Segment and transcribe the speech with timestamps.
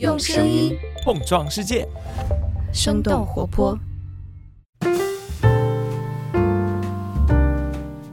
[0.00, 1.86] 用声音碰撞世界，
[2.72, 3.78] 生动活泼。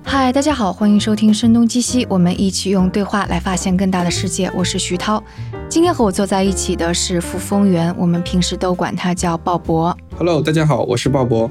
[0.03, 4.51] 嗨，大家好，欢迎收听《声东击西》，我们一起用对话来发现更大的世界。
[4.55, 5.23] 我是徐涛，
[5.67, 9.95] 今天和我坐在一起的是傅风源，我们平时都管他叫鲍勃。
[10.15, 11.49] Hello，大家好，我是鲍勃。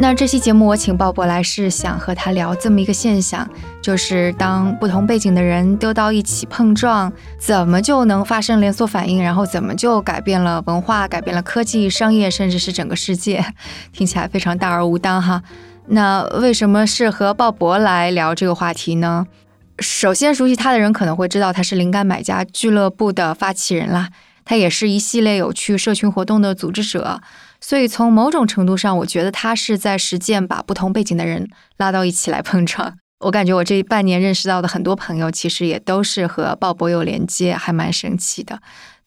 [0.00, 3.46] 那这期节目我请鲍勃来是想和他聊这么一个现象，
[3.82, 13.44] 就是当不同背景的人丢到一起碰撞，怎么就能发生连锁反应，然后怎么就改变了文化、改变了科技、商业，甚至是整个世界？
[13.92, 15.42] 听起来非常大而无当哈。
[15.88, 19.26] 那为什么是和鲍勃来聊这个话题呢？
[19.80, 24.10] 首先，熟悉他的人可能会知道他是灵感买家俱乐部的发起人啦，
[24.44, 27.20] 他也是一系列有趣社群活动的组织者。
[27.68, 32.96] 所以从某种程度上，我觉得他是在实践把不同背景的人拉到一起来碰撞。
[33.18, 38.58] 我感觉我这半年认识到的很多朋友，其实也都是和鲍勃有连接，还蛮神奇的。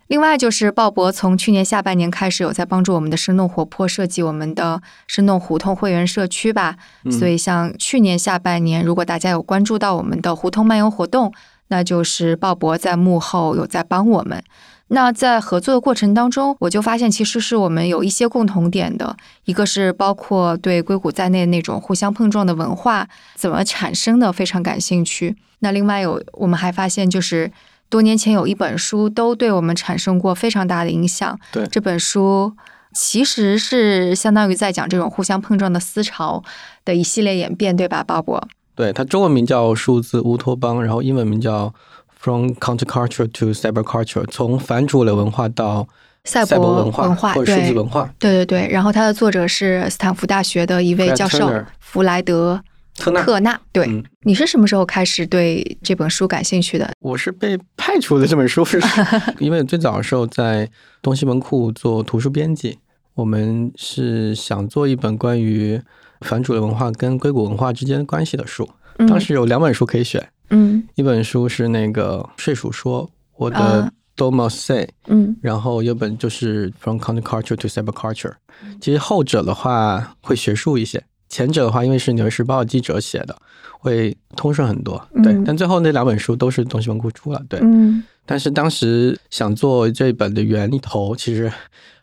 [0.06, 11.34] 另外就是鲍勃从去年下半年开始有在帮助我们的生动活泼设计我们的生动胡同会员社区吧，嗯所以像去年下半年，如果大家有关注到我们的胡同漫游活动，
[11.70, 14.44] 那就是鲍勃在幕后有在帮我们。
[14.92, 25.36] 那在合作的过程当中，我就发现其实是我们有一些共同点的，一个是包括对硅谷在内那种互相碰撞的文化怎么产生的非常感兴趣。
[25.60, 27.52] 那另外有我们还发现就是。
[27.92, 31.38] 多年前有一本书都对我们产生过非常大的影响。
[31.52, 32.54] 对这本书
[32.94, 36.42] 其实是相当于在讲这种互相碰撞的思潮
[36.86, 38.42] 的一系列演变，对吧，鲍勃？
[38.76, 41.74] 对，它中文名叫数字乌托邦，然后英文名叫
[42.22, 45.88] From Counterculture to Cyberculture，从反主流文化到
[46.24, 48.14] 赛赛博文文化或者数字文化。
[48.20, 52.62] 对对对，然后它的作者是斯坦福大学的一位教授弗莱德
[52.96, 53.60] 特纳，特纳。
[53.72, 56.88] 对，嗯你是什么时候开始对这本书感兴趣的？
[57.00, 58.80] 我是被派出的这本书是，
[59.40, 60.70] 因为最早的时候在
[61.02, 62.78] 东西门库做图书编辑，
[63.16, 65.82] 我们是想做一本关于
[66.20, 68.70] 反主流文化跟硅谷文化之间关系的书。
[69.00, 78.34] 嗯当时有两本书可以选，嗯一本书是那个睡鼠说我的啊 Domo Say，、嗯然后有本就是 From Counterculture to Cyberculture。
[78.80, 83.36] 其实后者的话会学术一些，前者的话因为是《纽约时报》记者写的，
[83.80, 85.02] 会通顺很多。
[85.24, 87.60] 对，嗯但最后那两本书都是东西文库出了，对。
[87.64, 91.52] 嗯但是当时想做这本的源头其实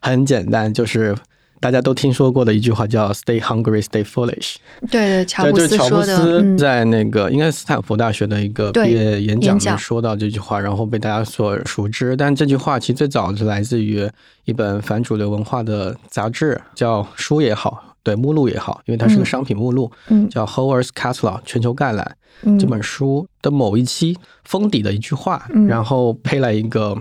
[0.01, 1.17] 很简单，就是
[1.61, 4.57] 大家都听说过的一句话叫 “Stay hungry, stay foolish”。
[4.91, 6.43] 对对，乔对，布就是乔布斯说的。
[6.43, 12.17] 嗯在那个应该是斯坦福大学的一个毕业演讲里说到这句话，然后被大家所熟知。
[12.17, 14.09] 但这句话其实最早是来自于
[14.45, 22.17] 一本反主流文化的杂志，叫书也好，对目录也好，因为它是个嗯商品目录，嗯叫 Howard's Catalog 全球概览。
[22.43, 26.97] 嗯这本书的某一期封底的一句话，嗯然后配了一个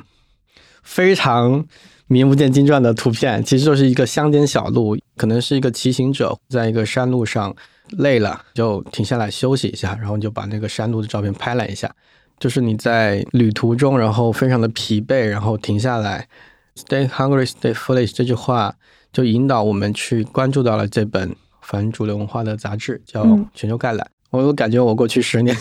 [0.82, 1.64] 非常
[2.08, 7.54] 名不见经传的图片，其实就是一个乡间小路，可能是一个骑行者在一个山路上
[7.98, 11.94] 累了就停下来休息一下，然后就把那个山路的照片拍了一下。
[12.40, 16.28] 就是你在旅途中，然后非常的疲惫，然后停下来
[16.76, 18.76] ，“Stay hungry, stay foolish” 这句话
[19.12, 24.08] 就引导我们去关注到了这本反主流文化的杂志，叫嗯《全球概览》。
[24.30, 25.56] 我有感觉，我过去十年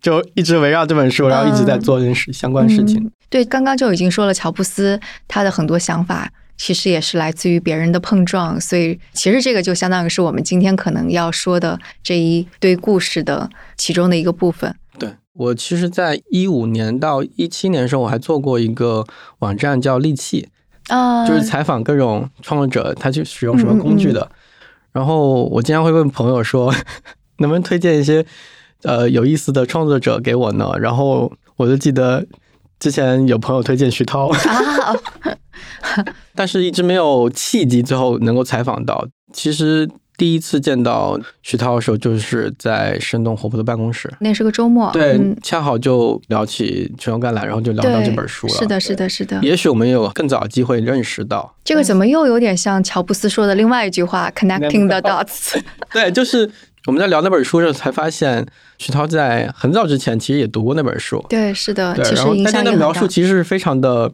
[0.00, 3.02] 就一直围绕这本书，然后一直在做这件事相关事情。
[3.02, 14.74] 嗯对，刚刚就已经说了，乔布斯他的很多想法其实也是来自于别人的碰撞，所以其实这个就相当于是我们今天可能要说的这一堆故事的其中的一个部分。
[14.98, 19.04] 对我，其实，在一五年到一七年的时候，我还做过一个
[19.40, 20.48] 网站叫利器，
[20.88, 24.30] 啊就是采访各种创作者，他去使用什么工具的。
[24.90, 26.74] 然后我经常会问朋友说，
[27.38, 28.24] 能不能推荐一些
[28.82, 30.70] 呃有意思的创作者给我呢？
[30.80, 32.24] 然后我就记得
[32.78, 34.94] 之前有朋友推荐徐涛，啊，
[36.34, 39.06] 但是一直没有契机，最后能够采访到。
[39.32, 44.12] 其实第一次见到徐涛的时候，就是在生动活泼的办公室。
[44.20, 48.54] 那是个周末，对，嗯，恰好就聊起全球橄榄，然后就聊到，这本书了。
[48.54, 49.38] 是的，是的，是的。
[49.42, 55.60] 也许我们有更早的机会认识到，这个怎么又有点像乔布斯说的另外一句话 “connecting the dots”？
[55.92, 56.50] 对，就是
[56.88, 58.46] 我们在聊那本书的时候才发现，
[58.78, 61.22] 徐涛在很早之前其实也读过那本书。
[61.28, 62.76] 对，是的，对，其然后但是那实影响大。
[62.78, 64.10] 描述其实是非常的，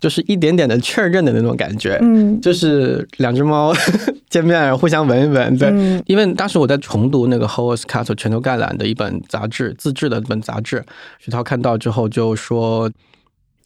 [0.00, 3.72] 就是一点点的确认的那种感觉，嗯就是两只猫
[4.28, 5.68] 见面互相闻一闻，对。
[5.68, 10.84] 嗯因为当时我在重读那个 Howard's Castle 全球概览的一本杂志，自制的一本杂志，
[11.20, 12.90] 徐涛看到之后就说：“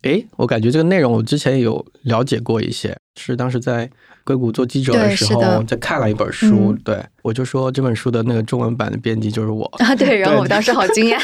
[0.02, 3.88] 诶，我感觉这个内容我之前有了解过一些，是当时在
[4.24, 11.18] 硅谷做记者的时候在看了一本书，嗯对我就说这本书的那个中文版的编辑就是我，啊，对，然后我当时好惊讶。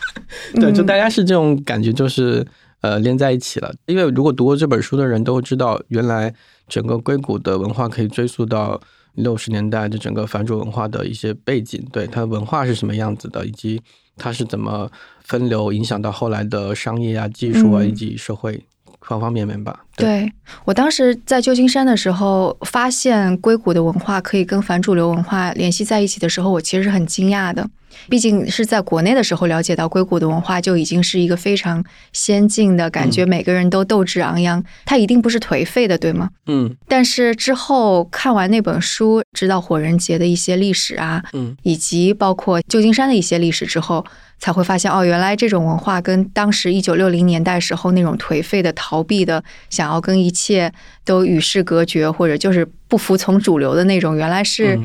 [0.60, 2.46] 对，就嗯大家是这种感觉，就是
[2.82, 3.72] 呃连在一起了。
[3.86, 6.34] 因为如果读过这本书的人都知道，原来
[6.68, 8.78] 整个硅谷的文化可以追溯到
[9.14, 13.80] 六十年代的整个反主文化的一些背景，对它文化是什么样子的，以及
[14.16, 14.90] 它是怎么
[15.28, 18.64] 分流影响到后来的商业啊、技术啊以及社会。
[19.00, 19.84] 方方面面吧。
[19.96, 20.30] 对
[20.66, 27.66] 我当时在旧金山的时候，发现硅谷的文化可以跟反主流文化联系在一起的时候，我其实是很惊讶的。
[28.08, 36.28] 毕竟是在国内的时候了解到硅谷的文化就已经是一个非常先进的感觉，每个人都斗志昂扬，他一定不是颓废的，对吗？
[36.46, 36.76] 嗯。
[36.86, 44.04] 但是之后看完那本书，知道火人节的一些历史啊，嗯，以及包括旧金山的一些历史之后。
[44.40, 50.72] 才会发现哦，原来这种文化跟当时一九六零年代时候那种颓废的、逃避的、想要跟一切
[51.04, 54.78] 都与世隔绝，或者就是不服从主流的那种，原来是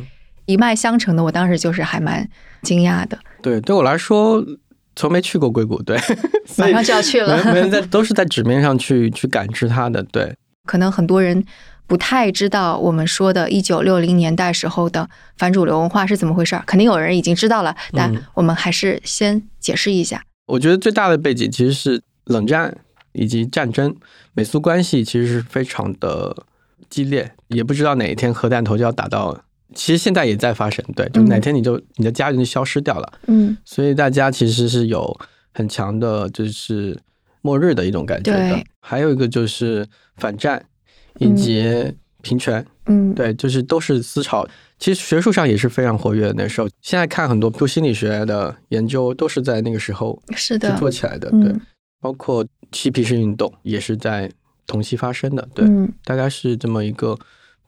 [0.48, 1.24] 一脉相承的。
[1.24, 2.28] 我当时就是还蛮
[2.64, 3.18] 惊讶的。
[3.42, 4.44] 对，对我来说，
[4.96, 6.00] 从没去过硅谷，对，
[6.58, 7.44] 马上就要去了。
[7.46, 10.02] 没人在，都是在纸面上去去感知它的。
[10.04, 11.46] 对，可能很多人。
[11.86, 15.08] 不太知道我们说的1960年代时候的
[15.38, 20.24] 反主流文化是怎么回事儿，肯定有人已经知道了，但我们还是先解释一下。
[20.48, 22.76] 我觉得最大的背景其实是冷战
[23.12, 23.94] 以及战争，
[24.34, 26.46] 美苏关系其实是非常的
[26.90, 29.38] 激烈，也不知道哪一天核弹头就要打到，
[29.74, 35.20] 其实现在也在发生，对，就哪天你就你的家人就消失掉了，嗯，所以大家其实是有
[35.54, 36.98] 很强的就是
[37.42, 38.64] 末日的一种感觉的。
[38.80, 39.86] 还有一个就是
[40.18, 40.64] 反战。
[41.20, 41.64] 以及
[42.24, 44.44] 平权，嗯，对，就是都是思潮。
[44.80, 46.68] 其实学术上也是非常活跃的那时候。
[46.82, 51.30] 现在看很多做心理学的研究，都是在那个时候是的做起来的。
[51.30, 51.54] 对，
[52.02, 54.28] 包括嬉皮士运动也是在
[54.66, 55.48] 同期发生的。
[55.54, 55.68] 对，
[56.04, 57.16] 大概是这么一个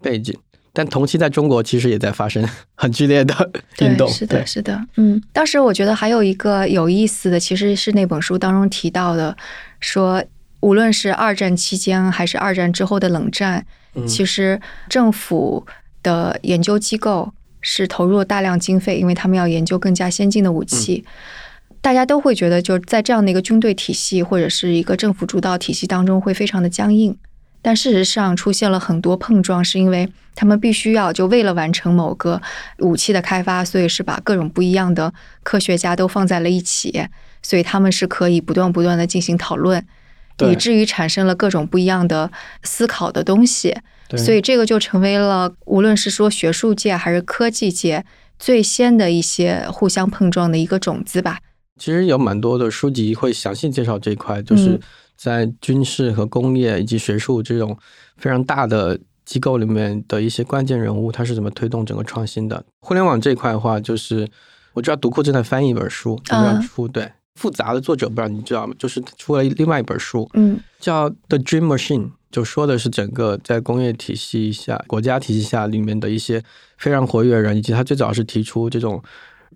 [0.01, 0.35] 背景。
[0.75, 4.07] 但同期在中国其实也在发生 很剧烈的运动。
[4.09, 4.79] 是的，是的。
[4.97, 9.35] 嗯，当时我觉得还有一个有意思的，其实是那本书当中提到的，
[9.79, 10.23] 说。
[10.61, 13.63] 无论是二战期间还是二战之后的冷战，
[14.07, 15.63] 其实政府
[16.01, 17.31] 的研究机构
[17.61, 21.05] 是投入了大量经费，因为他们要研究更加先进的武器。
[21.81, 27.15] 大家都会觉得，就在这样的一个军队体系或者是一个政府主导体系当中，会非常的僵硬。
[27.65, 32.39] 但事实上，出现了很多碰撞，是因为他们必须要就为了完成某个
[32.77, 37.07] 武器的开发，所以是把各种不一样的科学家都放在了一起，
[37.41, 39.83] 所以他们是可以不断不断的进行讨论。
[40.47, 42.31] 以至于产生了各种不一样的
[42.61, 43.75] 思考的东西，
[44.15, 48.05] 所以这个就成为了无论是说学术界还是科技界
[48.37, 51.39] 最先的一些互相碰撞的一个种子吧。
[51.79, 54.79] 其实有蛮多的书籍会详细介绍这一块，就是
[55.15, 57.77] 在军事和工业以及学术这种
[58.17, 62.63] 非常大的机构里面的一些关键人物，他是怎么推动整个创新的。
[62.81, 64.27] 互联网这一块的话，就是
[64.73, 67.11] 我知道读库正在翻译一本书，正在出对。
[67.35, 68.73] 复杂的作者不知道你知道吗？
[68.79, 76.41] 就是出了另外一本书，嗯，叫《The Dream Machine》，就说的是整个在工业体系下、国家体系下里面的一些
[76.77, 79.03] 非常活跃的人，以及他最早是提出这种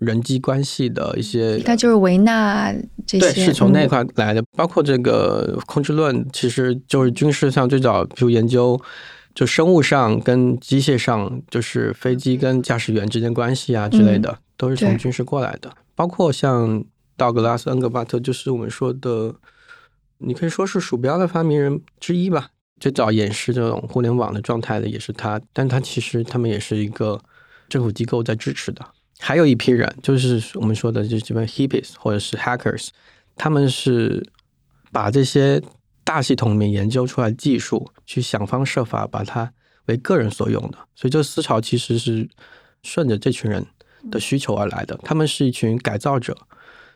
[0.00, 1.58] 人际关系的一些。
[1.60, 2.72] 他就是维纳
[3.06, 4.42] 这些，对，是从那块来的。
[4.56, 8.80] 包括这个控制论，其实就是军事上最早，比如研究
[9.34, 15.70] 就生物上跟机械上，就是飞机跟驾驶员之间关系啊之类的，都是从军事过来的。
[15.94, 16.84] 包括像。
[17.16, 19.34] 道格拉斯·恩格巴特就是我们说的，
[20.20, 22.48] 你可以说是鼠标的发明人之一吧。
[22.78, 27.20] 最早演示这种互联网的状态的也是他，但他其实他们也是一个
[27.68, 28.82] 政府机构在支持的。
[29.20, 32.88] 还有一批人，就是我们说的，就是这边 hippies 或者是 hackers，
[33.36, 34.26] 他们是
[34.90, 35.62] 把这些
[36.02, 39.52] 大系统里面研究出来技术，去想方设法把它
[39.86, 40.78] 为个人所用的。
[40.96, 42.28] 所以这个思潮其实是
[42.82, 43.64] 顺着这群人
[44.10, 44.98] 的需求而来的。
[45.04, 46.36] 他们是一群改造者。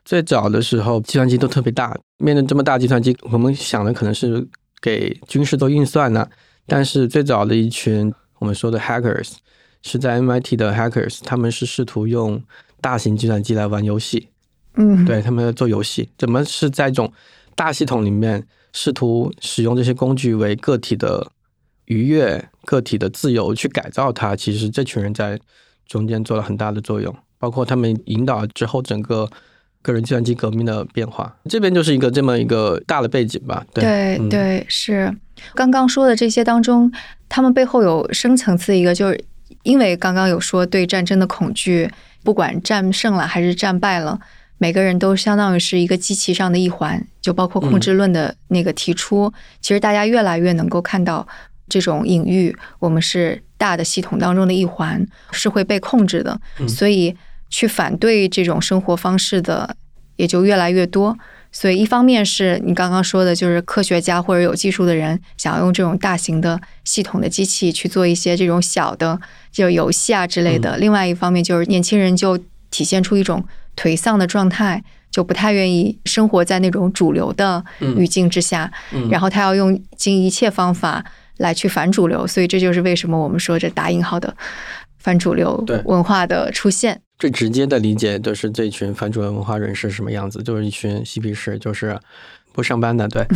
[0.04, 1.96] 最早的时候，计算机都特别大。
[2.18, 4.46] 面对这么大计算机，我们想的可能是
[4.80, 6.28] 给军事做运算呢。
[6.66, 9.34] 但是最早的一群我们说的 hackers
[9.84, 12.42] 是在 MIT 的 hackers，他们是试图用
[12.80, 14.26] 大型计算机来玩游戏。
[14.74, 17.12] 嗯，对他们在做游戏，怎么是在一种
[17.54, 21.24] 大系统里面试图使用这些工具为个体的
[21.84, 24.34] 愉悦、个体的自由去改造它？
[24.34, 25.38] 其实这群人在
[25.86, 29.30] 中间做了很大的作用，包括他们引导之后整个。
[29.84, 33.62] 个人计算机革命的变化，这边就是一个这么一个大的背景吧。
[33.74, 35.14] 对对，是
[35.54, 36.90] 刚刚说的这些当中，
[37.28, 39.22] 他们背后有深层次一个，就是
[39.62, 41.90] 因为刚刚有说对战争的恐惧，
[42.22, 44.18] 不管战胜了还是战败了，
[44.58, 51.26] 每个人都相当于是一个机器上的一环，就包括控制论的那个提出，其实大家越来越能够看到
[51.68, 57.16] 这种隐喻，我们是大的系统当中的一环，是会被控制的，所以。
[57.50, 59.76] 去反对这种生活方式的
[60.16, 61.16] 也就越来越多，
[61.56, 69.18] 所以一方面是你刚刚说的，就是科学家或者有技术的人想要用这种大型的系统的机器去做一些这种小的
[69.52, 72.36] 就游戏啊之类的；另外一方面就是年轻人就
[72.72, 73.44] 体现出一种
[73.76, 74.82] 颓丧的状态，
[75.12, 77.64] 就不太愿意生活在那种主流的
[77.96, 78.70] 语境之下，
[79.08, 81.04] 然后他要用尽一切方法
[81.36, 84.36] 来去反主流，所以这就是为什么我们说这打引号的
[84.98, 87.00] 反主流文化的出现。
[87.24, 91.98] 最直接的理解就是这群反主流文化人士什么样子，就是一群嬉皮士，就是
[92.52, 93.08] 不上班的。
[93.08, 93.26] 对，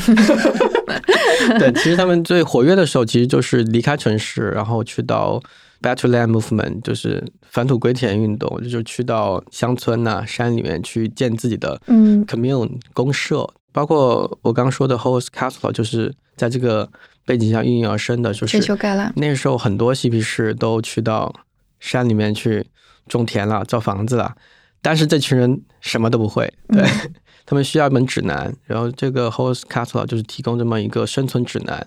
[1.58, 5.40] 对，其实他们最活跃的时候，其实就是离开城市，然后去到
[5.80, 13.48] Back to Land Movement，就是返土归田运动，就去到乡村呐、山里面去建自己的嗯 commune 公社。
[13.72, 16.86] 包括我刚刚说的 Host Castle，就是在这个
[17.24, 18.58] 背景下应运而生的，就是
[19.16, 21.34] 那时候很多嬉皮士都去到
[21.80, 22.66] 山里面去。
[23.08, 24.34] 种田了，造房子了，
[24.80, 26.84] 但是这群人什么都不会，对
[27.44, 28.54] 他们需要一本指南。
[28.64, 31.86] 然后这个 Host Castle 就是提供这么一个生存指南，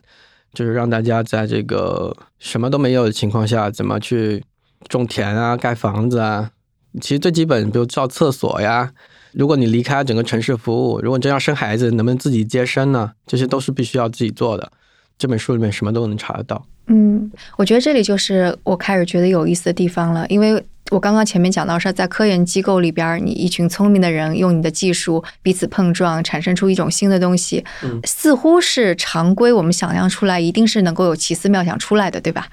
[0.53, 4.43] 就是让大家在这个什么都没有的情况下，怎么去
[4.89, 6.51] 种田啊、盖房子啊。
[6.99, 8.91] 其实最基本，比如造厕所呀。
[9.33, 13.13] 如果你离开整个城市服务，如果你真要生孩子，能不能自己接生呢？
[13.25, 14.69] 这些都是必须要自己做的。
[15.17, 16.65] 这本书里面什么都能查得到。
[16.87, 20.61] 嗯，我觉得这里就是我开始觉得有意思的地方了，因为。
[20.91, 27.63] 我刚刚前面讲到说，在科研机构里边，你一群聪明的人用你的技术彼此碰撞，产生出一种新的东西，
[28.03, 29.53] 似乎是常规。
[29.53, 32.47] 我们想象出来，一定是能够有奇思妙想出来的，对吧？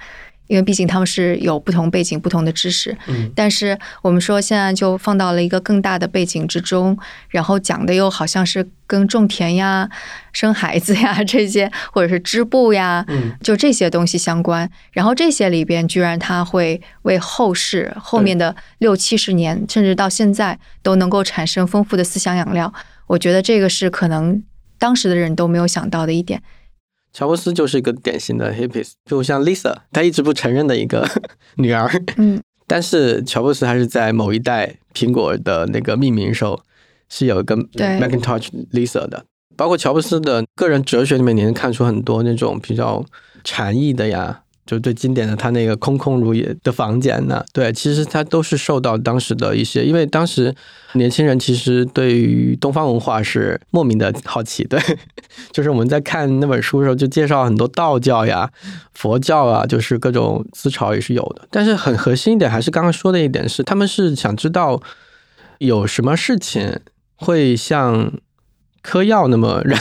[0.49, 6.97] 因为毕竟他们是有不同背景、不同的知识，嗯，但是我们说现在就放到了一个更大的背景之中，
[7.29, 9.87] 然后讲的又好像是跟种田呀、
[10.33, 14.67] 生孩子呀这些，或者是织布呀，嗯，就这些东西相关。
[14.91, 22.73] 然后这些里边，居然他会为后世后面的六七十年，甚至到现在都能够产生丰富的思想养料。
[23.05, 24.41] 我觉得这个是可能
[24.79, 26.41] 当时的人都没有想到的一点。
[27.19, 31.05] 乔布斯就是一个典型的 hippies，就像 Lisa，她一直不承认的一个
[31.57, 31.91] 女儿。
[32.15, 36.57] 嗯，但是乔布斯还是在某一代苹果的那个命名时候
[37.09, 39.25] 是有一个 Macintosh Lisa 的。
[39.57, 43.03] 包括乔布斯的个人哲学里面，你能看出很多那种比较
[43.43, 44.43] 禅意的呀。
[44.69, 47.43] 就最经典的他那个空空如也的房间呢？
[47.51, 50.53] 对，其实他都是受到当时的一些，因为当时
[50.93, 54.63] 年轻人其实对于东方文化是莫名的好奇。
[54.65, 54.79] 对，
[55.51, 58.47] 就是我们在看那本书的时候，就介绍很多道教呀、
[58.93, 61.47] 佛教啊，就是各种思潮也是有的。
[61.49, 64.79] 但是很核心一点，还是刚刚说的一点是，他们是想知道
[65.57, 66.79] 有什么事情
[67.15, 68.13] 会像
[68.81, 69.79] 嗑药那么 让。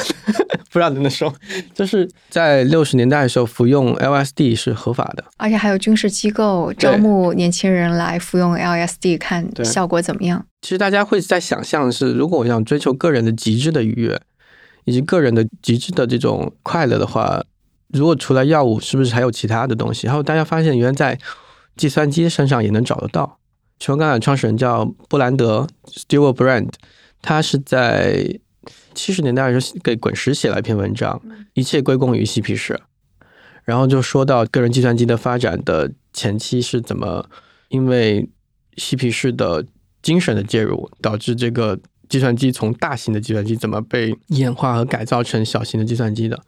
[0.71, 1.33] 不知道怎么说，
[1.75, 10.45] 就是在六十年代的时候，服用 LSD 是合法的，而且还有军事机构招募年轻人来服用 LSD，看效果怎么样。
[10.61, 14.21] 其实大家会在想象是，如果我想追求个人的极致的愉悦，
[14.85, 17.43] 以及个人的极致的这种快乐的话，
[17.89, 20.07] 如果除了药物，是不是还有其他的东西？
[20.07, 21.19] 然后大家发现，原来在
[21.77, 23.39] 计算机身上也能找得到。
[23.81, 26.69] 全钢的创始人叫布兰德 （Stewart Brand），
[27.23, 28.39] 他是在。
[28.99, 31.23] 七十年代的时候，给滚石写了一篇文章，
[31.55, 32.81] 一切归功于嬉皮士。
[33.65, 37.29] 然后就说到个人计算机的发展的前期是怎么，
[37.69, 38.29] 因为
[38.77, 39.65] 嬉皮士的
[40.03, 41.79] 精神的介入，导致这个
[42.09, 46.41] 计算机从大型的计算机怎么被演化和改造成小型的计算机的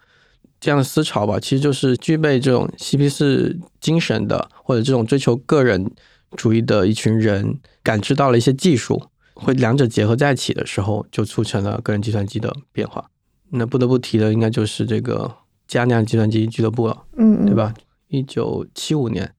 [0.59, 5.90] 这样的思潮吧，其实就是具备这种嬉皮士精神的，或者这种追求个人
[6.37, 9.10] 主义的一群人，感知到了一些技术。
[9.42, 13.11] 会两者结合在一起的时候，就促成了个人计算机的变化。
[13.49, 15.35] 那不得不提的，应该就是这个
[15.66, 17.73] 加量计算机俱乐部了，嗯，对吧？
[18.09, 19.32] 一九七五年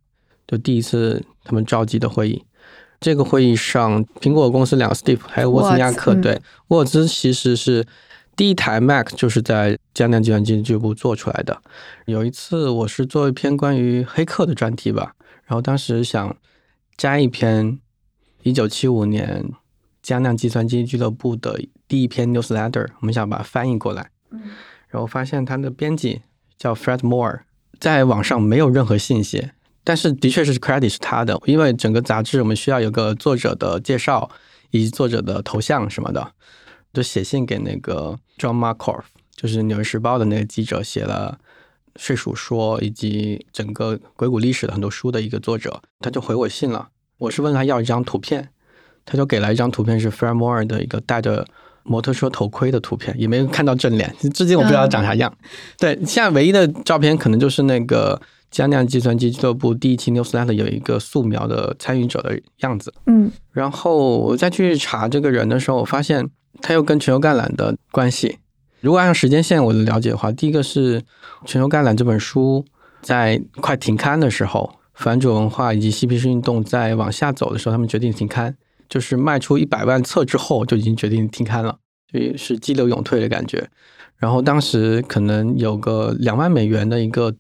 [0.48, 2.44] 就第一次他们召集的会议，
[3.00, 7.86] 这个会议上，苹果公司两个 Steve 还有沃兹尼亚克，对，沃兹其实是
[8.36, 11.62] 第一台 Mac 就是在加量计算机俱乐部做出来的。
[12.06, 15.14] 有一次我是做一篇关于黑客的专题吧，
[15.46, 16.36] 然后当时想
[16.98, 17.80] 加一篇
[18.44, 19.52] 一九七五年。
[20.02, 24.10] 加量计算机俱乐部的第一篇 newsletter，我们想把它翻译过来。
[24.32, 24.42] 嗯，
[24.88, 26.22] 然后发现它的编辑
[26.58, 27.42] 叫 Fred Moore，
[27.80, 29.52] 在网上没有任何信息，
[29.84, 34.30] 但是的确是 credit 是他的，因为整个杂志我们需要有个作者的介绍
[34.72, 36.32] 以及作者的头像什么的，
[36.94, 39.04] 就写信给那个 John Markoff，
[39.36, 41.40] 就是《纽约时报》的那个记者，写了
[42.02, 46.90] 《睡鼠说》以及整个硅谷历史的很多书的一个作者，他就回我信了。
[47.18, 48.50] 我是问他要一张图片。
[49.12, 51.46] 他就给了一张图片，是 Fred Moore 的一个戴着
[51.84, 55.32] 摩托车头盔的图片，也没有看到正脸，至今我不知道长啥样。
[55.78, 62.94] 对，现在唯一的照片可能就是那个加量计算机俱乐部第一期 Newsletter 有一个素描的参与者的样子。
[63.08, 66.30] 嗯，然后我再去查这个人的时候，我发现
[66.62, 68.38] 他又跟全球橄榄的关系。
[68.80, 71.02] 如果按照时间线我的了解的话，第一个是
[71.46, 72.66] 《全球橄榄》这本书
[73.02, 78.56] 在快停刊的时候，反主文化以及嬉皮士运动在往下走的时候，他们决定停刊，
[78.92, 81.80] 就是卖出一百万册之后就已经决定停刊了，
[82.12, 83.70] 所以是激流勇退的感觉。
[84.18, 87.34] 然后当时可能有个两万美元的一个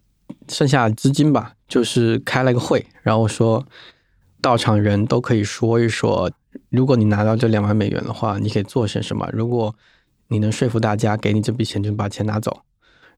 [0.47, 3.67] 剩下资金吧，就是开了个会，然后说
[4.39, 6.31] 到场人都可以说一说，
[6.69, 9.29] 如果你拿到这两万美元的话，你可以做些什么？
[9.33, 9.75] 如果
[10.29, 12.61] 你能说服大家给你这笔钱，就把钱拿走。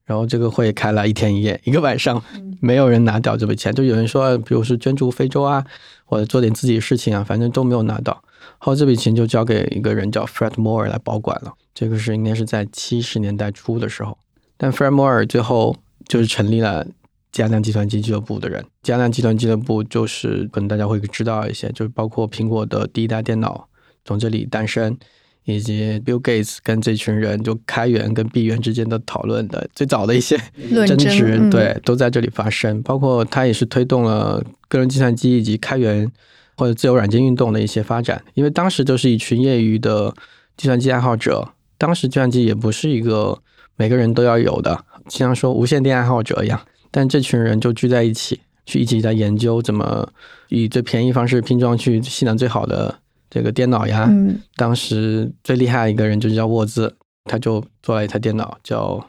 [0.04, 2.22] 然后这个会开了一天一夜，一个晚上，
[2.60, 3.74] 没有人拿掉这笔钱。
[3.74, 5.64] 就有人说，比如是捐助非洲啊，
[6.04, 8.22] 或者做点自己的事情啊，反正都没有拿到。
[8.58, 11.52] 后这笔钱就交给一个人叫 Fred Moore 来保管了。
[11.74, 14.16] 这个是应该是在七十年代初的时候。
[14.56, 16.86] 但 Fred Moore 最后就是成立了
[17.32, 18.64] 加量计算机俱乐部的人。
[18.82, 23.66] 加量计算机俱乐部就是可能大家会知道一些，就是包括苹果的第一代电脑
[24.04, 24.96] 从这里诞生。
[25.44, 30.38] 以及 Bill Gates 跟这群人就开源跟闭源之间的讨论的最早的一些
[30.86, 32.82] 争执，对，都在这里发生。
[32.82, 36.10] 包括他也是推动了个人计算机以及开源
[36.56, 38.22] 或者自由软件运动的一些发展。
[38.34, 40.14] 因为当时就是一群业余的
[40.56, 41.46] 计算机爱好者，
[41.76, 43.38] 当时计算机也不是一个
[43.76, 46.60] 每个人都要有的，就像说无线电爱好者一样。
[46.90, 50.08] 但这群人就聚在一起，去一起在研究怎么
[50.48, 53.00] 以最便宜方式拼装去性能最好的。
[53.30, 54.08] 这个电脑呀，
[54.56, 59.04] 当时最厉害的一个人就叫沃兹，他就做了一台电脑叫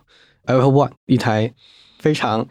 [0.45, 1.53] Apple One，一台
[1.99, 2.47] 非常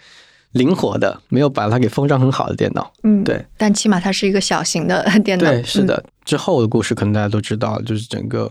[0.53, 2.93] 灵活的，没有把它给封装很好的电脑。
[3.03, 5.51] 嗯，对，但起码它是一个小型的电脑。
[5.51, 6.05] 对，是的。
[6.25, 8.49] 之后的故事可能大家都知道，就是整个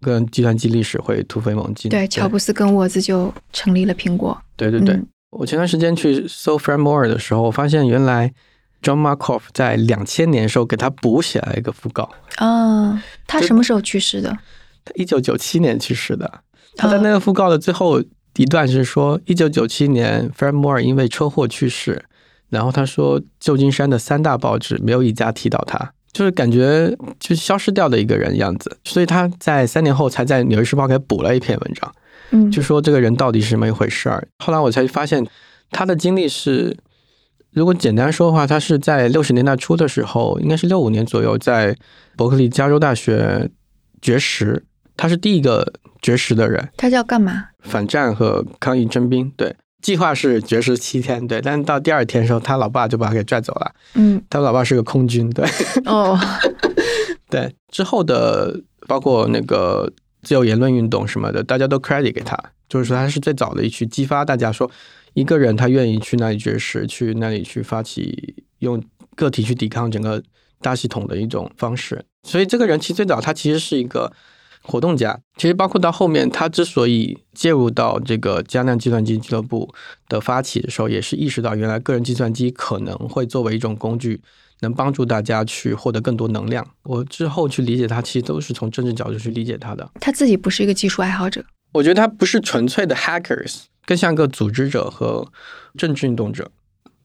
[0.00, 1.88] 跟计算机历史会突飞猛进。
[1.90, 4.36] 对，乔布斯跟沃兹就成立了苹果。
[4.56, 8.32] 对对对，我前段时间去搜 Moore 的时候，我发现原来。
[8.84, 14.36] John Markoff 在两千年的时候给他补写了一个讣告啊，他什么时候去世的？
[14.84, 16.30] 他一九九七年去世的。
[16.76, 18.02] 他在那个讣告的最后
[18.36, 22.04] 一段是说，一九九七年 Fred Moore 因为车祸去世，
[22.50, 28.76] 然后他说旧金山的三大报纸没有一家提到他，就是感觉就消失掉的一个人样子。
[28.84, 31.94] 所以他在三年后才在《纽约时报》给补了一篇文章，
[32.32, 34.28] 嗯，就说这个人到底是什么一回事儿。
[34.44, 35.26] 后来我才发现
[35.70, 36.76] 他的经历是。
[37.54, 41.76] 如果简单说的话，他是在六十年代初的时候，应该是六五年左右，在
[42.16, 43.48] 伯克利加州大学
[44.02, 44.64] 绝食。
[44.96, 46.68] 他是第一个绝食的人。
[46.76, 47.46] 他叫干嘛？
[47.60, 49.32] 反战和抗议征兵。
[49.36, 51.24] 对，计划是绝食七天。
[51.26, 53.72] 对，但是到第二天的时候，他老爸就把他给拽走了。
[53.94, 55.30] 嗯，他老爸是个空军。
[55.30, 55.48] 对。
[55.86, 56.18] 哦。
[57.30, 62.36] 对，之后的包括那个自由言论运动什么的，大家都 credit 给他，
[62.68, 64.68] 就是说他是最早的一去激发大家说。
[65.14, 68.82] 一个人他愿意去那里绝食，去那里去发起用
[69.16, 70.22] 个体去抵抗整个
[70.60, 72.04] 大系统的一种方式。
[72.24, 74.12] 所以这个人其实最早他其实是一个
[74.62, 75.18] 活动家。
[75.36, 79.72] 其实包括到后面他之所以介入到这个加量计算机俱乐部
[80.08, 84.20] 的发起的时候，也是意识到原来个人计算机可能会作为一种工具，
[84.60, 86.66] 能帮助大家去获得更多能量。
[86.82, 89.88] 我之后去理解他，其实都是从政治角度去理解他的。
[90.00, 93.64] 他自己不是一个技术爱好者，我觉得他不是纯粹的 hackers。
[93.86, 95.26] 更像个组织者和
[95.76, 96.50] 政治运动者，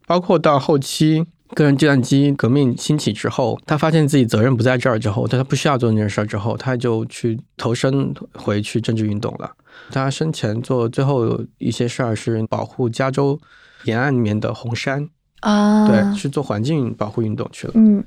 [0.07, 9.51] 包括到后期个人计算机革命兴起之后，他发现自己责任不在这儿之后，他他不需要做那件事儿之后，他就去投身回去政治运动了。
[9.91, 13.39] 他生前做最后一些事儿是保护加州
[13.85, 17.73] 沿岸里面的红杉啊，对，去做环境保护运动去了。
[17.75, 18.03] 嗯，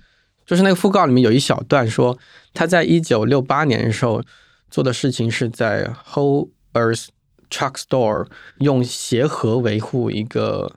[0.47, 2.17] 就是那个讣告里面有一小段说，
[2.55, 4.23] 他在一九六八年的时候
[4.71, 7.09] 做的事情是在 Whole Earth。
[7.53, 8.27] Truck Store
[8.61, 10.73] 用协和维护一个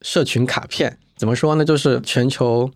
[0.00, 1.64] 社群卡片，怎么说呢？
[1.64, 2.70] 就是全球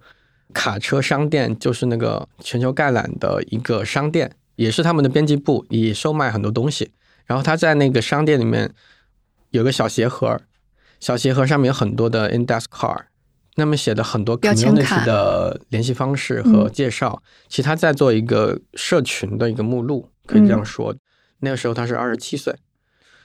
[0.53, 6.91] 卡车商店，就是那个全球概览的一个商店，也是他们的编辑部，也售卖很多东西。
[7.25, 8.75] 然后他在那个商店里面
[9.51, 10.41] 有个小鞋盒，
[10.99, 13.05] 小鞋盒上面有很多的 Index Card，
[13.55, 17.23] 那么写的很多 Community 的联系方式和介绍。
[17.49, 20.93] 其实他在做一个社群的一个目录，可以这样说。
[21.39, 22.53] 那个时候他是二十七岁。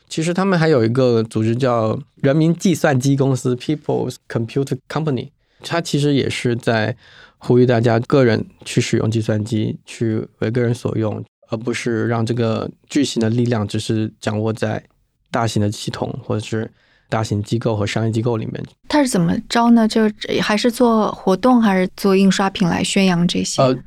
[0.07, 5.29] 其实他们还有一个组织叫人民计算机公司 （People's Computer Company），
[5.61, 6.95] 它其实也是在
[7.37, 14.83] 呼吁大家个人去使用计算机，去为个人所用，而不是让这个巨型的力量只是掌握在
[15.31, 16.71] 大型的系统或者是
[17.09, 18.63] 大型机构和商业机构里面。
[18.87, 19.87] 它是怎么招呢？
[19.87, 20.09] 就
[20.41, 23.61] 还是做活动，还是做印刷品来宣扬这些？
[23.61, 23.77] 呃，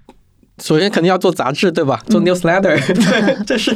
[0.61, 2.03] 首先肯定要做杂志，对吧？
[2.09, 3.75] 做 newsletter，对， 这是。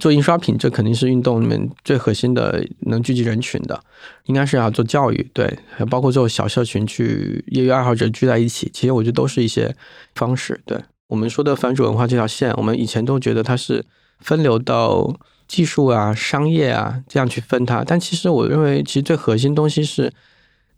[0.00, 3.80] 做印刷品，这肯定是运动里面最核心的，能聚集人群的，
[4.24, 9.72] 应该是要做教育，对，还包括这种小社群去业余爱好者聚在一起，其实我觉得都是一些
[10.16, 10.60] 方式。
[10.66, 13.84] 对我们说的反主文化这条线，我们以前都觉得它是
[14.18, 15.14] 分流到
[15.46, 17.84] 技术啊、商业啊这样去分它。
[17.84, 20.12] 但其实我认为，其实最核心东西是，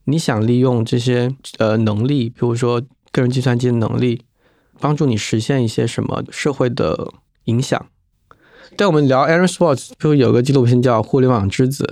[0.05, 2.83] 你想利用这些呃能力，比如说
[3.13, 4.21] 个人计算机的能力，
[4.81, 7.13] 帮助你实现一些什么社会的
[7.45, 7.87] 影响。
[8.77, 11.85] 对我们聊 Aaron Swartz，就有个纪录片叫《互联网之子》，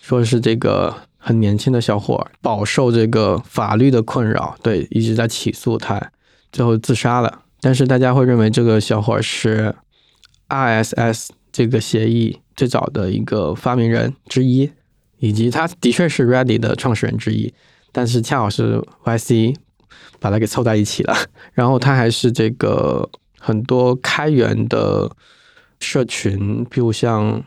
[0.00, 6.12] 说是这个很年轻的小伙饱受这个法律的困扰，对，一直在起诉他，
[6.50, 7.42] 最后自杀了。
[7.60, 9.74] 但是大家会认为这个小伙是
[10.48, 14.70] RSS 这个协议最早的一个发明人之一，
[15.18, 17.52] 以及他的确是 Ready 的创始人之一，
[17.92, 19.56] 但是恰好是 YC
[20.20, 21.16] 把它给凑在一起了。
[21.52, 25.10] 然后他还是这个很多开源的。
[25.82, 27.42] 社群，比如像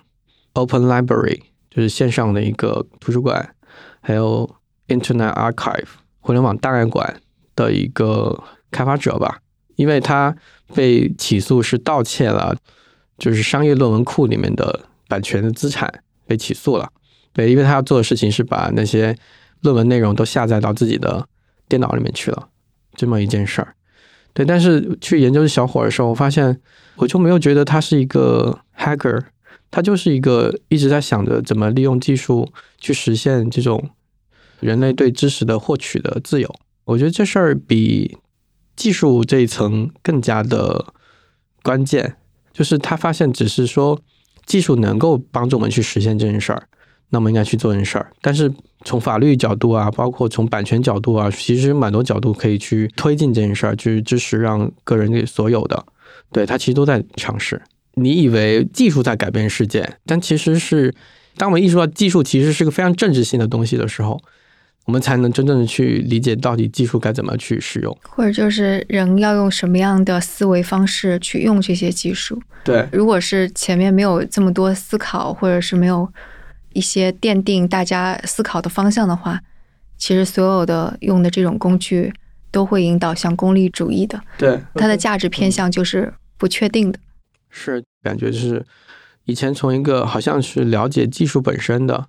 [0.54, 3.54] Open Library，就是线上的一个图书馆，
[4.02, 4.50] 还有
[4.88, 5.86] Internet Archive，
[6.20, 7.22] 互联网档案馆
[7.56, 9.38] 的一个开发者吧。
[9.76, 10.36] 因为他
[10.74, 12.58] 被起诉是盗窃了，
[13.20, 16.90] 就是商业论文库里面的版权的资产被起诉了。
[17.34, 19.16] 对，因为他要做的事情是把那些
[19.62, 21.28] 论文内容都下载到自己的
[21.70, 22.50] 电脑里面去了，
[22.96, 23.76] 这么一件事儿。
[24.34, 26.60] 对，但是去研究这小伙的时候，我发现
[26.96, 29.22] 我就没有觉得他是一个 hacker，
[29.70, 33.92] 他就是一个一直在想着怎么利用技术去实现这种
[34.60, 36.56] 人类对知识的获取的自由。
[36.86, 38.18] 我觉得这事儿比
[38.76, 40.94] 技术这一层更加的
[41.62, 42.16] 关键，
[42.52, 44.02] 就是他发现只是说
[44.46, 46.68] 技术能够帮助我们去实现这件事儿。
[47.14, 48.52] 那么应该去做这件事儿，但是
[48.84, 55.86] 从法律角度啊，包括从版权角度啊，其实蛮多角度可以去推进这件事儿，就是支持让个人给所有的，
[56.32, 57.62] 对他其实都在尝试。
[57.94, 60.92] 你以为技术在改变世界，但其实是
[61.38, 64.20] 当我们意识到技术其实是个非常政治性的东西的时候，
[64.86, 72.42] 我们才能真正的去理解到底技术该怎么去使用，或者就是人要用什么样的思维方式去用这些技术。
[72.64, 76.12] 对，如果是前面没有这么多思考，或者是没有。
[76.74, 79.40] 一些奠定大家思考的方向的话，
[79.98, 82.14] 其实所有的用的这种工具
[82.52, 84.22] 都会引导向功利主义的。
[84.38, 87.00] 对，它的价值偏向就是不确定的。
[87.50, 88.66] 是，感觉就是
[89.26, 92.08] 以前从一个好像是了解技术本身的，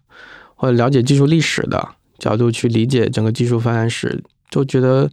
[0.54, 5.10] 或者了解技术历史的角度去理解整个技术发展史，就觉得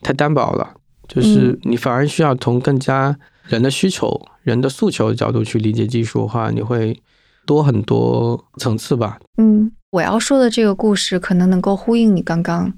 [0.00, 0.74] 太单薄了。
[1.08, 6.98] 就是你反而需要从更加人的需求、人的诉求的角度去理解技术的话，你会。
[7.46, 9.18] 多很多层次吧。
[9.38, 12.72] 嗯，我要说的这个故事可能能够呼应你刚刚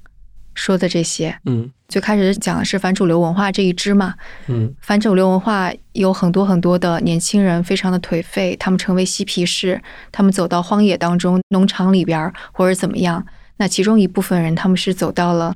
[0.54, 1.36] 说的这些。
[1.44, 4.14] 嗯，最开始讲的是反主流文化这一支嘛。
[4.48, 13.24] 嗯，反主流文化有很多很多的年轻人，非常的颓废，他们成为嬉皮士，他们走到荒野当中、农场里边或者怎么样。
[13.56, 15.54] 那其中一部分人，他们是走到了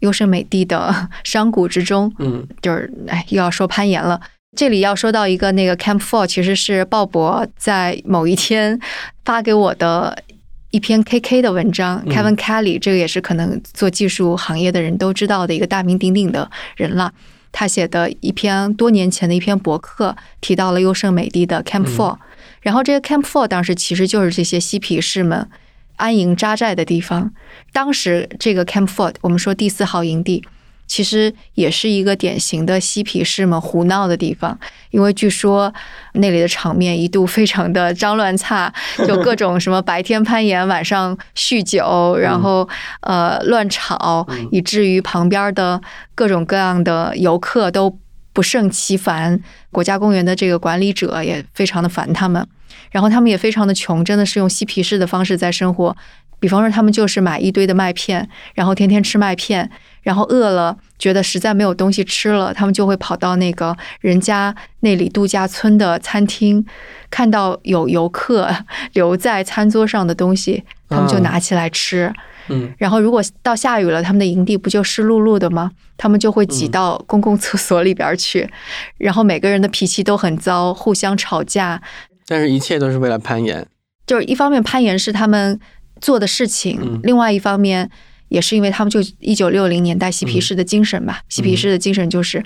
[0.00, 2.12] 优胜美地的 山谷之中。
[2.18, 4.20] 嗯，就是哎，又要说攀岩了。
[4.56, 8.80] 这里要说到一个那个 Camp Four，其实是鲍勃在某一天
[9.24, 10.22] 发给我的
[10.70, 12.02] 一篇 KK 的文章。
[12.06, 17.12] Kevin Kelly，这个也是可能做技术行业的人都知道的一个大名鼎鼎的人了。
[17.52, 22.16] 他写的一篇多年前的一篇博客，提到了优胜美地的 Camp Four。
[22.62, 25.48] 然后这个 Camp Four 当时其实就是这些嬉皮士们
[25.96, 27.32] 安营扎寨的地方。
[27.72, 30.42] 当时这个 Camp Four，我们说第四号营地。
[30.88, 34.58] 其实也是一个典型的嬉皮士们胡闹的地方，
[34.90, 35.72] 因为据说
[36.14, 38.72] 那里的场面一度非常的脏乱差，
[39.06, 42.68] 就各种什么白天攀岩，晚上酗酒，然后
[43.02, 45.80] 呃乱吵，以至于旁边的
[46.14, 47.96] 各种各样的游客都
[48.32, 49.38] 不胜其烦。
[49.70, 52.44] 国家公园的这个管理者也非常的烦他们，
[52.90, 55.94] 然后他们也非常的穷，真的是用嬉皮士的方式在生活。
[56.40, 59.68] 比方说，他们就是买一堆的麦片，然后天天吃麦片，
[60.08, 66.64] 然后饿了，觉得实在没有东西吃了，他们就会跑到那个人家那里度假村的餐厅，
[67.10, 68.48] 看到有游客
[68.94, 72.10] 留在餐桌上的东西，他们就拿起来吃。
[72.48, 75.70] 嗯，然后如果到下雨了，他们的营地不就湿漉漉的吗？
[75.98, 78.48] 他们就会挤到公共厕所里边去，
[78.96, 81.82] 然后每个人的脾气都很糟，互相吵架。
[82.26, 83.66] 但是，一切都是为了攀岩。
[84.06, 85.60] 就是一方面，攀岩是他们。
[86.00, 87.90] 做的事情，另外一方面
[88.28, 91.20] 也是因为他们就一九六零年代嬉皮士的精神吧。
[91.28, 92.44] 嬉皮士的精神就是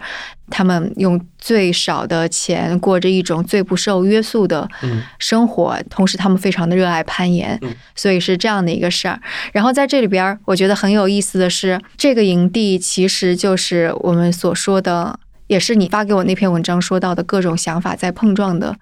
[0.50, 4.68] 他们用最少的钱过着一种最不受约束的
[5.18, 7.60] 生活，同时他们非常的热爱攀岩，
[7.94, 9.20] 所以是这样的一个事儿。
[9.52, 18.76] 然后在这里边，我觉得很有意思的是，这个营地其实就是我们所说的，也是你发给我那篇文章说到的各种想法在碰撞的。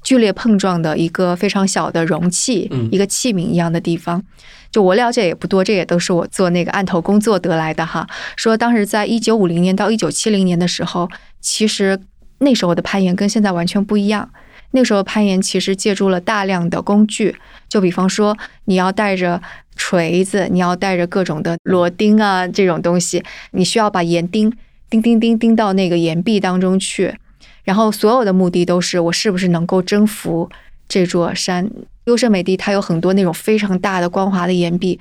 [0.00, 4.22] 剧烈碰撞的一个非常小的容器，一个器皿一样的地方。
[4.70, 8.06] 就我了解也不多，这也都是我做那个案头工作得来的哈。
[8.36, 11.08] 说当时在一九五零年到一九七零年的时候，
[11.40, 11.98] 其实
[12.38, 14.30] 那时候的攀岩跟现在完全不一样。
[14.72, 17.34] 那时候攀岩其实借助了大量的工具，
[17.70, 19.40] 就比方说你要带着
[19.76, 24.52] 锤子，你要带着各种的螺钉啊这种东西，你需要把岩钉
[24.90, 27.16] 钉钉钉钉到那个岩壁当中去，
[27.64, 30.50] 然后所有的目的都是我是不是能够征服
[30.88, 31.70] 这座山。
[32.06, 34.98] 优胜美地它有很多那种非常大的光滑的岩壁。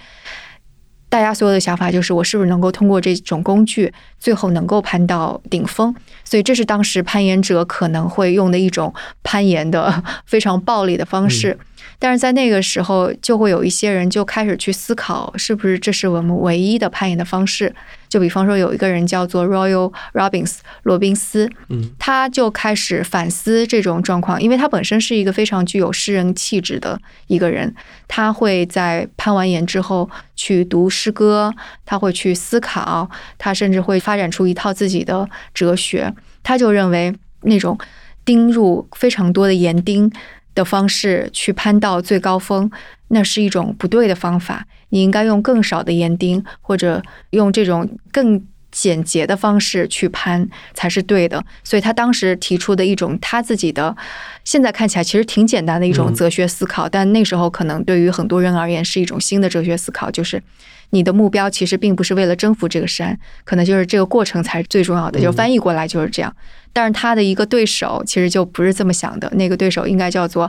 [1.09, 5.95] 大家所有的想法就是，我是不是能够通过这种工具，最后能够攀到顶峰？
[6.25, 11.57] 所以这是当时攀岩者可能会用的一种攀岩的 非常暴力的方式。
[11.99, 17.73] 但是在那个时候，就会有一些人就开始去思考，是不是这是我们唯一的攀岩的方式？
[18.07, 27.73] 就比方说，有一个人叫做 Royal Robbins 罗宾斯，嗯，他就开始反思这种状况，因为他本身是一个非常具有诗人气质的一个人，
[28.07, 36.13] 他会在攀完岩之后去读诗歌，他会去思考，他甚至会发展出一套自己的哲学。
[36.43, 37.77] 他就认为那种
[38.23, 40.11] 钉入非常多的岩钉。
[40.57, 42.69] 的方式去攀到最高峰，
[43.09, 44.65] 那是一种不对的方法。
[44.89, 51.43] 你应该用更少的岩钉，或者用这种更简洁的方式去攀才是对的。
[51.63, 53.95] 所以他当时提出的一种他自己的，
[54.43, 60.41] 现在看起来其实挺简单的一种哲学思考，但那时候可能对于很多人而言是一种新的哲学思考，就是
[60.89, 65.19] 你的目标其实并不是为了征服这个山，可能就是这个过程才是最重要的。
[65.19, 66.33] 就翻译过来就是这样。
[66.77, 70.47] 但是他的一个对手其实就不是这么想的，那个对手应该叫做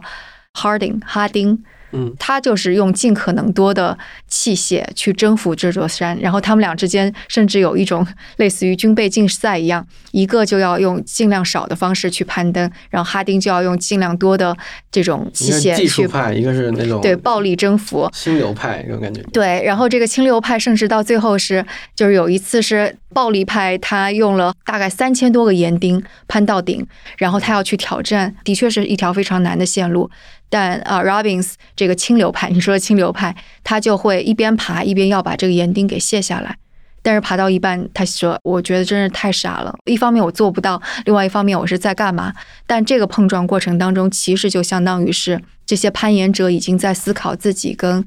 [0.52, 1.64] Harding 哈丁。
[1.92, 3.96] 嗯，他就是用尽可能多的
[4.26, 14.56] 器械去征服这座山，然后他们俩之间甚至有一种类似于军备竞赛一样，一个就要用尽量少的方式去攀登，然后哈丁就要用尽量多的
[14.90, 15.82] 这种器械去。
[15.82, 18.10] 技术派，一个是那种对暴力征服。
[18.12, 19.22] 清流派这种感觉。
[19.32, 30.10] 对，然后这个清流派甚至到最后是，就是有一次是暴力派，他用了大概三千多个岩钉攀到顶，然后他要去挑战，的确是一条非常难的线路。
[30.50, 36.56] 但啊，Robbins 这个清流派，你说的清流派，他就会一边爬一边要把这个岩钉给卸下来。
[37.00, 39.74] 但是爬到一半，他说：“我觉得真是太傻了。
[39.84, 42.34] 一方面我做不到，另外一方面我是在干嘛？”
[42.66, 48.04] 但这个碰撞过程当中，其实就相当于是这些攀岩者已经在思考自己跟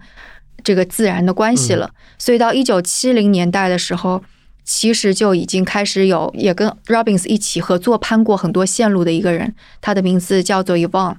[0.63, 1.89] 这个自然的关系了。
[2.19, 4.21] 所以到一九七零年代的时候，
[4.63, 11.15] 其实就已经开始有也跟 Robbins 一起合作攀过很多线路的一个人，他的名字叫做 Yvonne。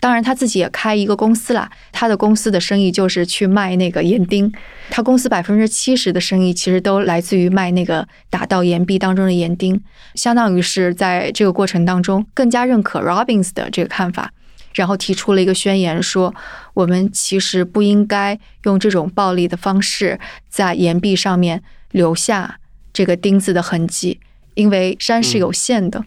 [0.00, 1.70] 当然，他自己也开一个公司啦。
[1.92, 4.52] 他的公司的生意就是去卖那个岩钉。
[4.90, 9.80] 他公司百分之七十的生意其实都来自于卖那个打到岩壁当中的岩钉，
[10.14, 14.32] 相当于是在这个过程当中更加认可 Robbins 的这个看法，
[14.74, 16.34] 然后提出了一个宣言，说
[16.74, 22.58] 我们其实不应该用这种暴力的方式在岩壁上面留下
[22.92, 24.20] 这个钉子的痕迹，
[24.54, 26.04] 因为山是有限的。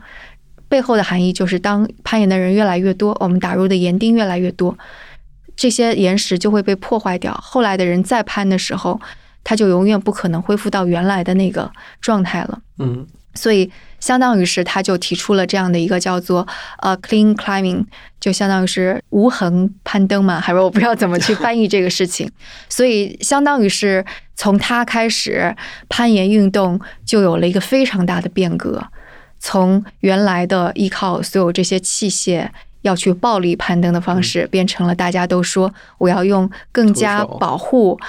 [0.70, 4.78] 背后的含义就是，当攀岩的人越来越多，我们打入的岩钉越来越多，
[5.56, 7.34] 这些岩石就会被破坏掉。
[7.44, 9.02] 后来的人再攀的时候，
[9.44, 12.60] 他就永远不可能恢复到原来的那个状态了。
[12.78, 16.48] 嗯，所以相当于是他就提出了这样的一个叫做
[16.84, 17.84] 呃 clean climbing，
[18.20, 22.30] 就相当于是无痕攀登嘛，还是我不知道怎么去翻译这个事情。
[22.70, 24.06] 所以相当于是
[24.36, 25.56] 从他开始，
[25.90, 28.86] 攀岩运动就有了一个非常大的变革。
[29.40, 32.50] 从原来的依靠所有这些器械
[32.82, 38.00] 要去暴力攀登的方式，变成了大家都说我要用更加保护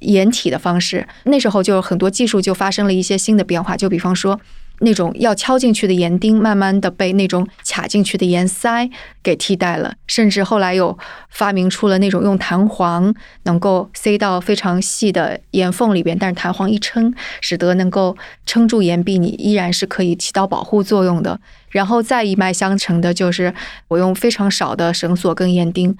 [0.00, 1.06] 掩体的方式。
[1.24, 4.40] 那时候就有很多技术就发生了一些新的变化，就比方说。
[4.80, 8.88] 那种要敲进去的岩钉，慢慢的被那种卡进去的岩塞
[9.22, 10.98] 给替代了，甚至后来又
[11.30, 13.14] 发明出了那种用弹簧
[13.44, 21.38] 能够塞到非常细的岩缝里边，但是弹簧一撑，使得能够撑住岩壁，你依然是可以起到保护作用的。
[21.68, 23.54] 然后再一脉相承的就是，
[23.88, 25.96] 我用非常少的绳索跟岩钉。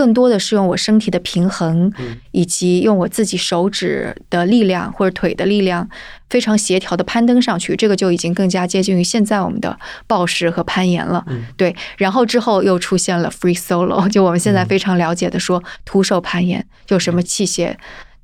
[0.00, 1.92] 更多的是用我身体的平衡，
[2.30, 5.86] 以及用我自己手指的力量或者腿的力量，
[6.30, 7.76] 非常协调的攀登上去。
[7.76, 11.22] 这个就已经更加接近于现在我们的暴食和攀岩了。
[11.58, 17.74] 对，然后之后又出现了 free solo，就我们现在非常了解的说徒手攀岩，就什么器械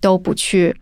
[0.01, 0.75] 都不去。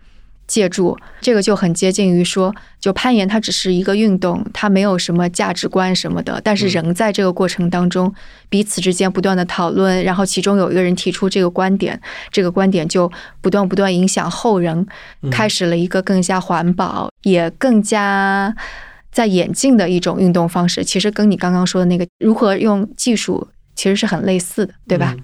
[0.47, 6.41] 借助这个就很接近于说，就攀岩它只是一个运动，它没有什么价值观什么的。
[6.45, 8.15] 但是人在这个过程当中，
[8.49, 14.87] 彼此之间不断的讨论，然后其中有一个人提出这个观点，这个观点就不断不断影响后人，
[15.31, 18.55] 开始了一个更加环保也更加
[19.11, 20.85] 在演进的一种运动方式。
[20.85, 25.17] 其实跟你刚刚说的那个如何用技术，其实是很类似的，对吧？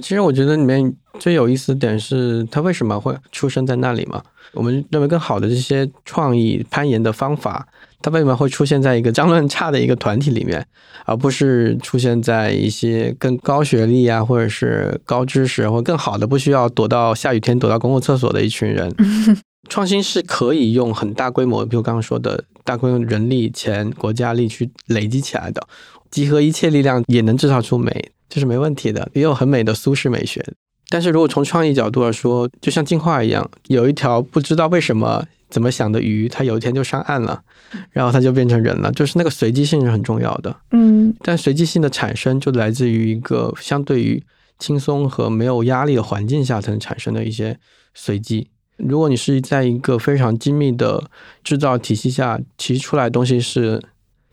[0.00, 4.22] 我其实我觉得里面最有意思的点是，他为什么会出生在那里嘛？
[4.54, 7.68] 我们认为更好的这些创意攀岩的方法，
[8.00, 10.66] 他为什么会出现在一个脏乱差的一个团体里面，
[11.04, 18.90] 而不是出现在一些更高学历啊，或者是高知识或更好的，不需要躲到下雨天躲到公共厕所的一群人？
[19.68, 25.62] 创新是可以用很大规模，比如刚刚说的大规模人力、钱、国家力去累积起来的，
[26.10, 30.42] 集合一切力量也能制造出美，这是没问题的，也有很美的苏式美学。
[30.88, 35.26] 但是如果从创意角度来说，就像进化一样，有一条不知道为什么。
[35.50, 37.42] 怎么想的鱼，它有一天就上岸了，
[37.90, 38.92] 然后它就变成人了。
[38.92, 41.12] 就是那个随机性是很重要的，嗯。
[41.22, 44.22] 但随机性的产生就来自于一个相对于
[44.60, 47.58] 轻松和没有压力的环境下才能产生的一些
[47.94, 48.48] 随机。
[48.76, 51.02] 如果你是在一个非常精密的
[51.42, 53.82] 制造体系下，其实出来的东西是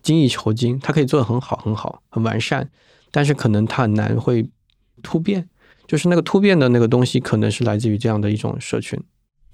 [0.04, 2.70] 精益求精，它可以做得很好、很好、很完善，
[3.18, 4.48] 但是可能它很难会
[5.02, 5.50] 突变。
[5.88, 9.00] 就是那个突变的那个东西，可能是来自于这样的一种社群，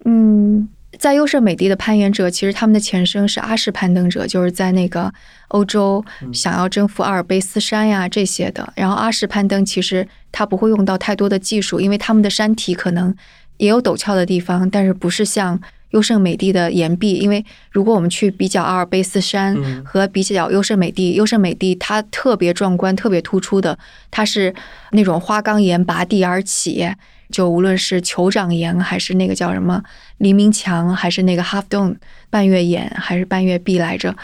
[0.04, 0.68] 嗯。
[1.00, 5.12] 在优胜美地的攀岩者，其实他们的前身是阿式攀登者，就是在那个
[5.48, 8.72] 欧洲想要征服阿尔卑斯山呀这些的。
[8.76, 13.16] 然后阿式攀登其实它不会用到太多的技术，因为他们的山体可能
[13.58, 15.60] 也有陡峭的地方，但是不是像
[15.94, 17.14] 优胜美地的岩壁。
[17.14, 23.80] 因为如果我们去比较阿尔卑斯山和比较优胜美地，优胜美地它特别壮观、特别突出的，
[24.12, 24.54] 它是
[24.92, 26.88] 那种花岗岩拔地而起。
[27.32, 29.82] 就无论是酋长岩，还是那个叫什么
[30.18, 31.96] 黎明墙，还是那个 Half Dome
[32.30, 34.16] 半月岩，还是半月壁来着，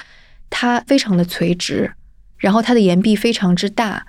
[0.52, 1.92] 它非常的垂直，
[2.38, 4.06] 然后它的岩壁非常之大。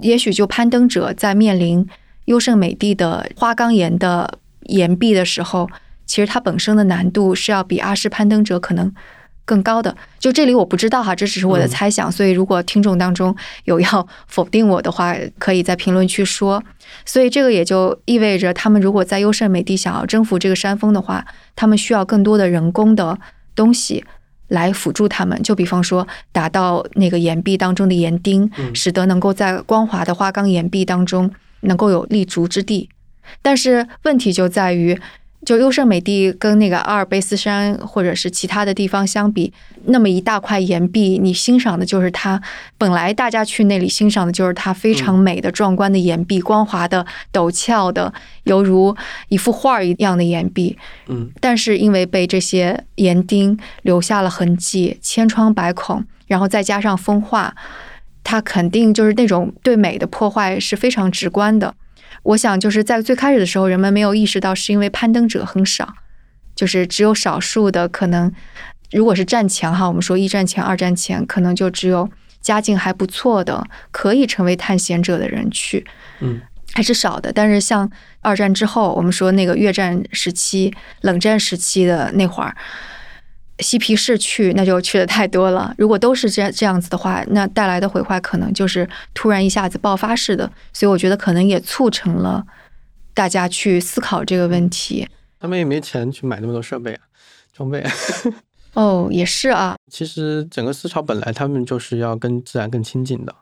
[0.00, 1.86] 也许就攀登者在面临
[2.24, 5.70] 优胜美地的花岗岩的岩壁的时候，
[6.10, 8.92] 其实它本身的难度是要比阿式攀登者可能。
[9.46, 12.10] 更高的，就这里我不知道哈，这只是我的猜想。
[12.12, 16.62] 所以如果听众当中有要否定我的话，可以在评论区说。
[17.04, 21.24] 所以这个也就意味着，他们如果在优胜美地想要征服这个山峰的话，
[21.56, 23.18] 他们需要更多的人工的
[23.56, 24.04] 东西
[24.46, 25.42] 来辅助他们。
[25.42, 31.28] 就比方说，打到那个岩壁当中的岩钉，使得能够在光滑的花岗岩壁当中
[31.62, 32.88] 能够有立足之地。
[33.42, 35.00] 但是问题就在于。
[35.50, 39.52] 就优胜美地跟那个阿尔卑斯山或者是其他的地方相比，
[39.86, 42.40] 那么一大块岩壁，你欣赏的就是它
[42.78, 48.96] 本来大家去那里欣赏的就是它非常美的壮观的岩壁，光滑的、陡峭的，犹如
[49.28, 50.78] 一幅画一样的岩壁。
[51.08, 57.52] 嗯，但是因为被这些岩钉留下了痕迹，千疮百孔，然后再加上风化，
[58.22, 61.74] 它肯定就是那种对美的破坏是非常直观的。
[62.22, 65.94] 我想就是在最开始的时候，人们没有意识到，是因为攀登者很少，
[66.54, 68.32] 就是只有少数的可能。
[68.92, 75.86] 如果是战前哈，我们说一战前、二战前，可能就只有家境还不错的，可以成为探险者的人去，
[76.18, 76.40] 嗯，
[76.72, 77.32] 还是少的。
[77.32, 77.88] 但是像
[78.20, 82.56] 二战之后，我们说那个越战时期、冷战时期的那会儿。
[83.60, 85.74] 嬉皮士去，那就去的太多了。
[85.78, 90.50] 如果都是这这样子的话，那带来的毁坏可能就是突然一下子爆发式的。
[90.72, 92.44] 所以我觉得可能也促成了
[93.14, 95.08] 大家去思考这个问题。
[95.38, 97.00] 他们也没钱去买那么多设备啊，
[97.52, 97.84] 装备。
[98.74, 99.76] 哦，也是啊。
[99.90, 103.34] 其实整个思潮本来他们就是要跟自然更亲近的，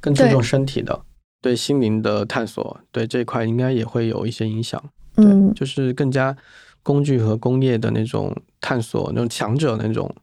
[0.00, 1.00] 更注重身体的，
[1.40, 4.82] 对心灵的探索，对这一块应该也会有一些影响。
[5.16, 6.36] 嗯，就是更加。
[6.82, 10.14] 工具和工业的那种探索，那种强者那种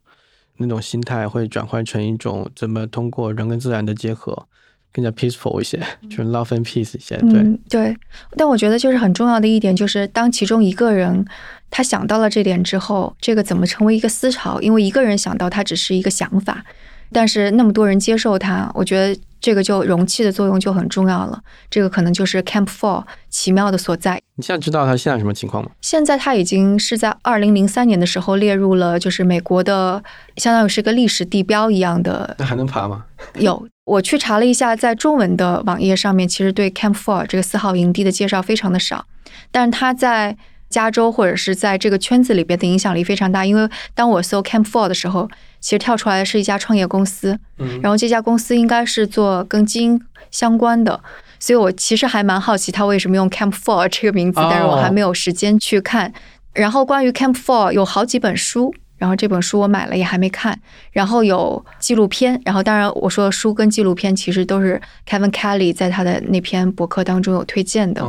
[0.58, 4.46] 那种心态，会转换成一种怎么通过人跟自然的结合，
[4.92, 7.16] 更加 peaceful 一些，就是 love and peace 一些。
[7.16, 7.96] 对对，
[8.36, 11.24] 但我觉得就是很重要的一点，就是当其中一个人
[11.70, 14.60] 他想到了这点之后，这个怎么成为一个思潮？
[14.60, 16.64] 因为一个人想到，他只是一个想法。
[17.10, 21.42] 但是那么多人接受它，我觉得这个就容器的作用就很重要了。
[21.70, 24.20] 这个可能就是 Camp Four 奇妙的所在。
[24.38, 25.68] 你现在知道它现在什么情况吗？
[25.80, 30.00] 现在它已经是在二零零三年的时候列入了，就是美国的，
[30.36, 32.36] 相当于是个历史地标一样的。
[32.38, 33.04] 那还能爬吗？
[33.34, 39.04] 有，我去查了一下，在中文的网页上面，其实对 Camp Four 这个四号营地的介绍非常的少，
[39.50, 40.36] 但是它在。
[40.70, 45.26] 加州或者是在这个圈子里边的影响力非常大，因为当我搜 Camp Four 的时候，
[45.60, 49.98] 其实跳出来的是一家创业公司，嗯，然后这家公司应该是做跟基因
[50.30, 51.00] 相关的，
[51.38, 56.12] 所以我其实还蛮好奇他为什么用 Camp Four 这个名字，但是我还没有时间去看。
[56.52, 58.74] 然后关于 Camp Four 有好几本书。
[58.98, 60.58] 然后这本书我买了也还没看，
[60.90, 68.04] 然后有纪录片，然后当然我说的书跟纪录片其实都是 Kevin Kelly 在他的那篇博客当中有推荐的。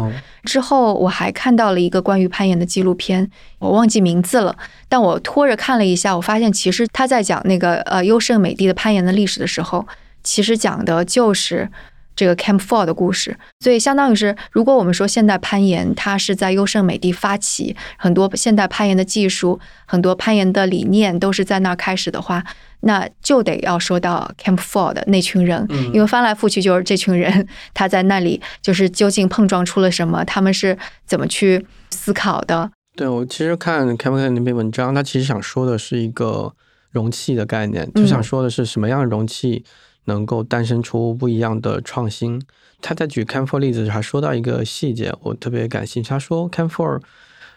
[0.45, 4.57] 之后我还看到了一个关于攀岩的纪录片，我忘记名字了，
[4.87, 9.87] 但我拖着看了一下，我发现其实他在讲那个呃优胜美地的攀岩的历史的时候，
[10.23, 11.69] 其实讲的就是
[12.19, 13.37] 这个 Camp Four 的故事。
[13.61, 22.43] 所以相当于是，如果我们说现代攀岩，它是在优胜美地发起，很多现代攀岩的技术、很多攀岩的理念都是在那儿开始的话，
[22.81, 32.69] 那就得要说到 Camp Four 的那群人，因为翻来覆去就是这群人，他在那里就是究竟碰撞出了什么，他们是怎么去思考的。
[32.97, 36.51] 对我其实看 Camp Four 那篇文章，他其实想说的是一个
[36.91, 39.63] 容器的概念，就想说的是什么样的容器
[40.09, 42.41] 能够诞生出不一样的创新。
[42.81, 46.09] 他在举 Camp Four 例子时还说到一个细节，我特别感兴趣。
[46.09, 46.99] 他说 Camp Four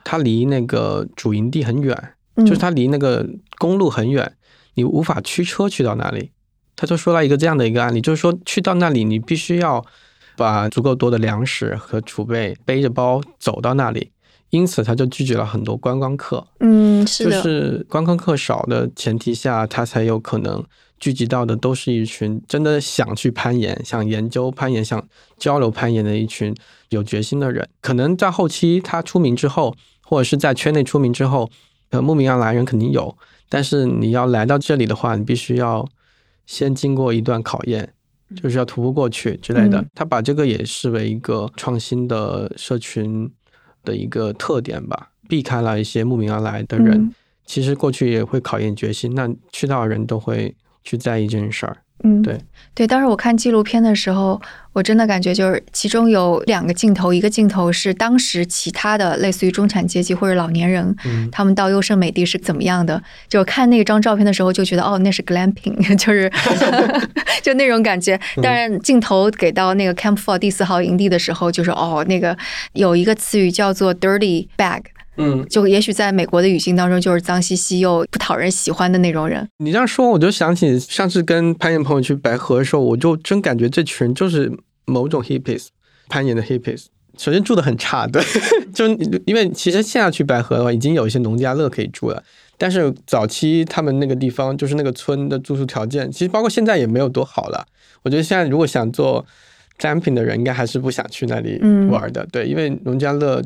[0.05, 3.29] 它离那个主营地很远，就是它离那个
[3.59, 4.37] 公路很远。
[4.75, 6.31] 你无法驱车去到那里，
[6.75, 9.85] 他就说了一个这样的一个案例，就是说去到那里，你必须要
[10.37, 14.11] 把足够多的粮食和储备背着包走到那里，
[14.49, 16.47] 因此他就拒绝了很多观光客。
[16.61, 20.65] 嗯，是的，就是观光客少的前提下，他才有可能
[21.03, 25.05] 聚集到的都是一群真的想去攀岩、想研究攀岩、想
[25.37, 26.55] 交流攀岩的一群
[26.91, 27.69] 有决心的人。
[27.81, 31.51] 可能在后期他出名之后，或者是在圈内出名之后，
[31.91, 33.19] 呃，慕名而来人肯定有。
[33.49, 35.85] 但是你要来到这里的话，你必须要
[36.47, 37.93] 先经过一段考验，
[38.41, 39.85] 就是要徒步过去之类的。
[39.97, 43.29] 他把这个也视为一个创新的社群
[43.83, 47.13] 的一个特点吧，避开了一些慕名而来的人。
[47.45, 51.77] 其实过去也会考验决心，那去到的人都会去在意这件事儿。
[52.05, 52.37] 嗯，对
[52.75, 60.97] 对，当时我看纪录片的时候，我真的感觉就是其中有两个镜头，一个镜头是当时其他的类似于中产阶级或者老年人，
[61.31, 63.01] 他们到优胜美地是怎么样的？
[63.29, 66.29] 就看那张照片的时候，就觉得哦，那是 glamping， 就是
[67.41, 68.19] 就那种感觉。
[68.43, 72.37] 但是镜头给到那个 Camp Four 第四号营地的时候，就是哦，那个
[72.73, 74.81] 有一个词语叫做 dirty bag。
[75.17, 79.47] 嗯，就也许在美国的语境当中，就是脏兮兮又不讨人喜欢的那种人。
[79.59, 84.51] 你这样说，我就想起上次跟攀岩朋友去白河的时候，我就真感觉这群人就是
[84.87, 85.67] 某种 hippies，
[86.09, 86.87] 攀岩的 hippies。
[87.19, 88.23] 首先住的很差，对，
[88.73, 88.89] 就
[89.27, 92.23] 因为其实现在去白河的话，已经有一些农家乐可以住了，
[92.57, 97.67] 但是早期他们那个地方就是那个村的住宿条件，其实包括现在也没有多好了。
[98.03, 99.27] 我觉得现在如果想做
[99.79, 101.61] camping 的人，应该还是不想去那里
[101.91, 103.43] 玩的，对，因为农家乐。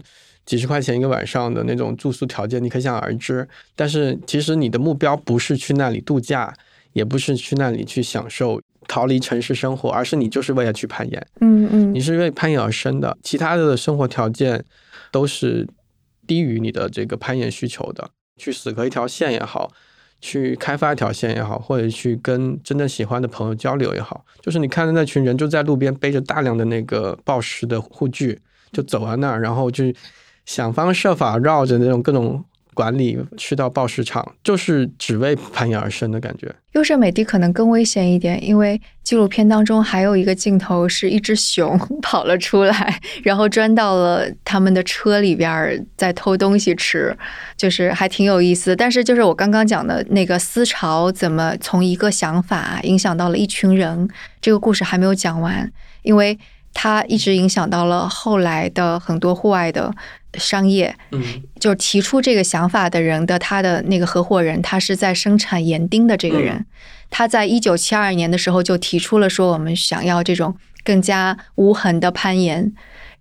[0.46, 3.46] 几十块钱一个晚上的那种住宿条件，你可想而知。
[3.74, 6.54] 但是其实你的目标不是去那里度假，
[6.92, 11.26] 也不是去那里去享受逃离城市生活，而是你就是为了去攀岩。
[11.40, 14.64] 嗯嗯，你是为攀岩而生的，其他的生活条件
[15.10, 15.66] 都是
[16.28, 18.08] 低于你的这个攀岩需求的。
[18.36, 19.72] 去死磕一条线也好，
[20.20, 28.40] 去开发一条线也好，或者去跟真正喜欢的朋友交流也好，就是你看的那群人就在路边背着大量的那个暴食的护具，
[28.70, 29.92] 就走到那儿，然后就。
[30.46, 32.42] 想方设法绕着那种各种
[32.72, 36.54] 管理去到报市场，就是只为攀岩而生的感觉。
[36.72, 47.16] 优胜美地可能更危险一点，因为纪录片当中还有一个镜头是一只熊 跑了出来，然后钻到了他们的车里边在偷东西吃，
[47.56, 48.76] 就是还挺有意思。
[48.76, 54.06] 但是就是我刚刚讲的那个思潮怎么从一个想法影响到了一群人，
[54.42, 55.72] 这个故事还没有讲完，
[56.02, 56.38] 因为
[56.74, 59.90] 它一直影响到了后来的很多户外的。
[60.38, 61.22] 商业，嗯，
[61.58, 66.64] 就是提出这个想法的人的他的那个合伙人，他是在生产岩钉的这个人，
[67.10, 72.72] 他在一九七二年的时候就提出了说，我们想要这种更加无痕的攀岩，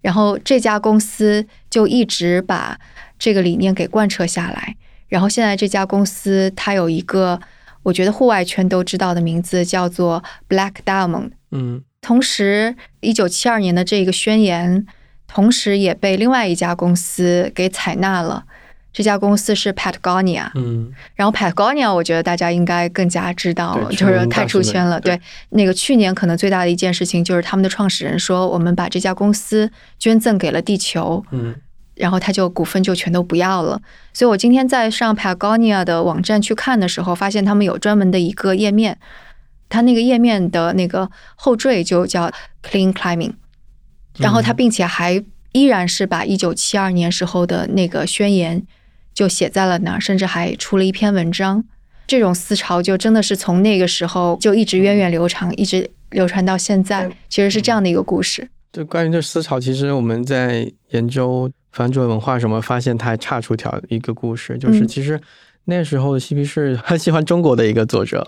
[0.01, 2.79] 然后这家公司就一直把
[3.17, 4.75] 这个理念给贯彻下来，
[5.07, 7.39] 然后现在这家公司它有一个
[7.83, 14.85] 我觉得户外圈都知道的名字叫做 Black Diamond，嗯，同时一九七二年的这个宣言。
[15.35, 18.45] 同时也被另外一家公司给采纳了，
[18.93, 20.49] 这家公司是 Patagonia。
[20.55, 24.97] 嗯，然后 Patagonia，我觉得大家应该更加知道了，就是太出圈了。
[24.97, 25.19] 对，
[25.49, 29.69] 那个去年可能最大的一件事情就是他们的创始人说，我们把这家公司
[29.99, 31.21] 捐赠给了地球。
[31.31, 31.53] 嗯，
[31.95, 33.81] 然后他就股份就全都不要了。
[34.13, 38.97] 所以我今天在上 Patagonia 的网站去看的时候，发现他们有专门的一个页面，
[39.67, 42.31] 它那个页面的那个后缀就叫
[42.63, 43.33] Clean Climbing。
[44.17, 48.61] 然后他并且还依然是把一九七二年时候的那个宣言
[49.13, 51.63] 就写在了那儿，甚至还出了一篇文章。
[52.07, 57.09] 这种思潮就真的是从那个时候就一直源远流长，一直流传到现在。
[57.29, 58.47] 其实是这样的一个故事。
[58.71, 65.19] 就，关于这思潮，其实我们在研究反主文化什么，发现它还差出条一个故事，就是其实
[65.63, 68.27] 那时候的嬉皮士很喜欢中国的一个作者，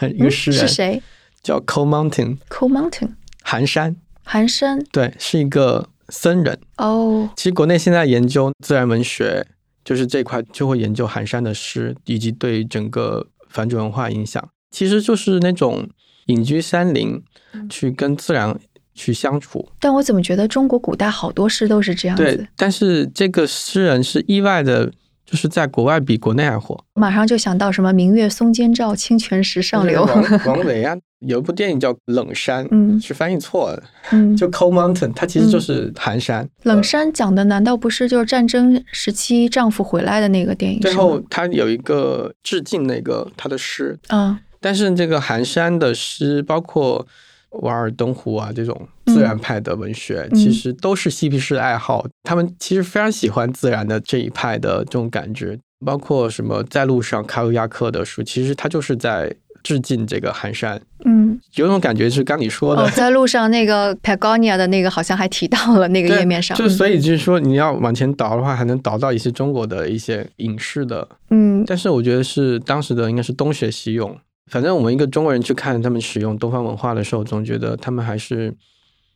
[0.00, 1.02] 一个诗人是谁？
[1.42, 3.10] 叫 Cold Mountain，Cold Mountain，
[3.42, 3.96] 寒山。
[4.24, 7.28] 寒山对，是一个僧人哦。
[7.36, 9.46] 其实国内现在研究自然文学，
[9.84, 14.42] 就是这块就会研究寒山的诗，以及对整个反主文化影响。
[14.70, 15.88] 其实就是那种
[16.26, 17.22] 隐居山林，
[17.70, 18.58] 去跟自然
[18.94, 19.68] 去相处。
[19.78, 24.90] 但我怎么觉得中国古代好多诗都是这样对子？，但是这个诗人是意外的，
[25.24, 26.84] 就是在国外比国内还火。
[26.94, 30.96] 马上就想到什么“明月松间照，清泉石上流王王维啊，
[31.26, 36.48] 有一部电影叫《冷山》，嗯是翻译错了， ”。嗯，就 Cold Mountain，它其实就是寒山。
[36.64, 40.80] 冷山讲的难道不是就是战争时期丈夫回来的那个电影？
[40.80, 47.06] 最后他有一个致敬那个他的诗，嗯，但是这个寒山的诗，包括
[47.60, 52.06] 《瓦尔登湖》啊这种自然派的文学，嗯其实都是嬉皮士的爱好。
[52.22, 59.34] 他们其实非常喜欢自然的这一派的这种感觉，包括什么在路上卡鲁亚克的书，其实他就是在
[59.64, 60.80] 致敬这个寒山。
[61.04, 74.16] 嗯，有种感觉是刚你说的，哦，在路上那个 Patagonia 的那个好像还提到了那个页面上，就所以就是说，你要往前倒的话，还能倒到一些中国的一些影视的，嗯但是我觉得是当时的应该是东学西用。
[74.50, 78.54] 反正我们一个中国人去看他们使用东方文化的时候，总觉得他们还是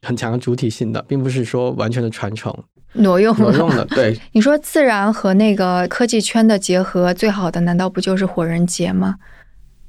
[0.03, 2.51] 很强的主体性的，并不是说完全的传承
[2.95, 3.37] 挪用。
[3.37, 3.85] 挪用的。
[3.87, 9.17] 对， 你说自然和那个科技圈的结合，最好的难道不就是火人节吗？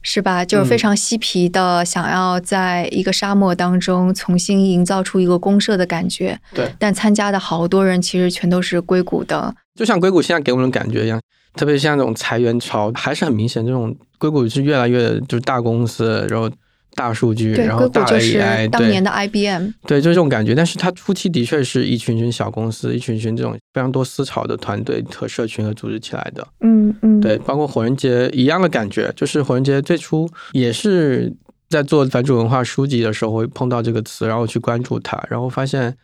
[0.01, 0.45] 是吧？
[0.45, 6.39] 就是非常嬉皮的，想要在一个沙漠当中重新营造出一个公社的感觉。
[6.53, 9.53] 对但参加的好多人其实全都是硅谷的。
[9.75, 11.19] 就像硅谷现在给我们的感觉一样，
[11.55, 13.65] 特别像这种裁员潮，还是很明显。
[13.65, 16.49] 这种硅谷是越来越就是大公司，然后
[16.95, 19.69] 大数据，然后大 AI，对当年的 IBM。
[19.87, 20.53] 对，就是这种感觉。
[20.53, 26.45] 但是它初期的确是一群群小公司，一群群这种非常多思潮的团队和社群和组织起来的。
[26.61, 31.33] 嗯嗯，对，包括火人节一样的感觉，就是火人节最初也是
[31.69, 35.95] 在做反主文化书籍的时候会碰到这个词，然后去关注它，然后发现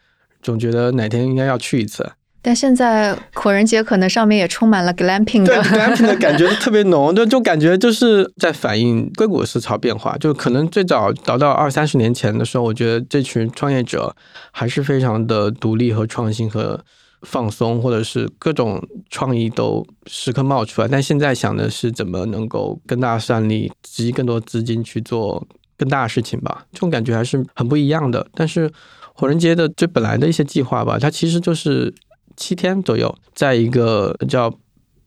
[0.41, 2.09] 总觉得哪天应该要去一次。
[2.45, 5.57] 但现在火人节可能上面也充满了 glamping 对。
[5.57, 10.15] glamping 的感觉特别浓，就就感觉就是在反映硅谷的思潮变化。
[10.19, 14.15] 就可能最早倒到二三十年前的时候，我觉得这群创业者
[14.51, 16.79] 还是非常的独立和创新和
[17.23, 18.79] 放松，或者是各种
[19.09, 20.87] 创意都时刻冒出来。
[20.87, 26.65] 但现在想的是怎么能够更大算力，集更多资金去做更大的事情吧。
[26.71, 28.27] 这种感觉还是很不一样的。
[28.35, 28.71] 但是
[29.15, 31.91] 火人节的最本来的一些计划吧，它其实就是
[32.35, 34.49] 七天左右，在一个叫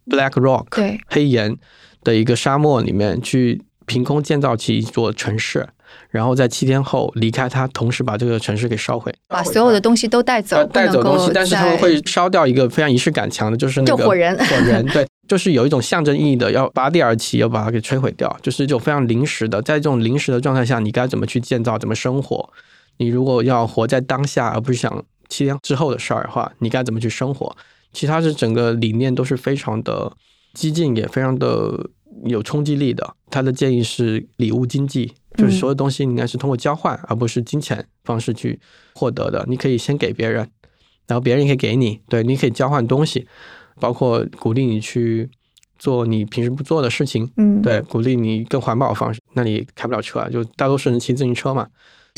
[0.06, 1.56] Black Rock 对，黑岩
[2.02, 5.68] 的一个沙漠里面去凭空建造起一座城市，
[6.10, 22.48] 然后在七天后离开它，同时把这个城市给烧毁，把所有的东西都带走，带走东西，但是他们会烧掉一个非常仪式感强的，就是那个就火人火人对，就是有一种象征意义的，要拔地而起，要把它给摧毁掉，就是一种非常临时的，在这种临时的状态下，你该怎么去建造，怎么生活？
[22.98, 27.54] 你如果要活在当下，而不是想七天之后的事儿的话，你该怎么去生活？
[27.92, 30.12] 其他是整个理念都是非常的
[30.52, 31.88] 激进，也非常的
[32.24, 33.14] 有冲击力的。
[33.30, 38.58] 他的建议是礼物经济，就是所有东西应该是通过交换，而不是金钱方式去
[38.94, 39.44] 获得的。
[39.48, 40.48] 你可以先给别人，
[41.06, 43.26] 然后别人也可以给你，对，你可以交换东西，
[43.80, 45.30] 包括鼓励你去
[45.78, 49.20] 做你平时不做的事情，嗯，对，鼓励你更环保的方式。
[49.34, 51.68] 那你开不了车啊，就大多数人骑自行车嘛，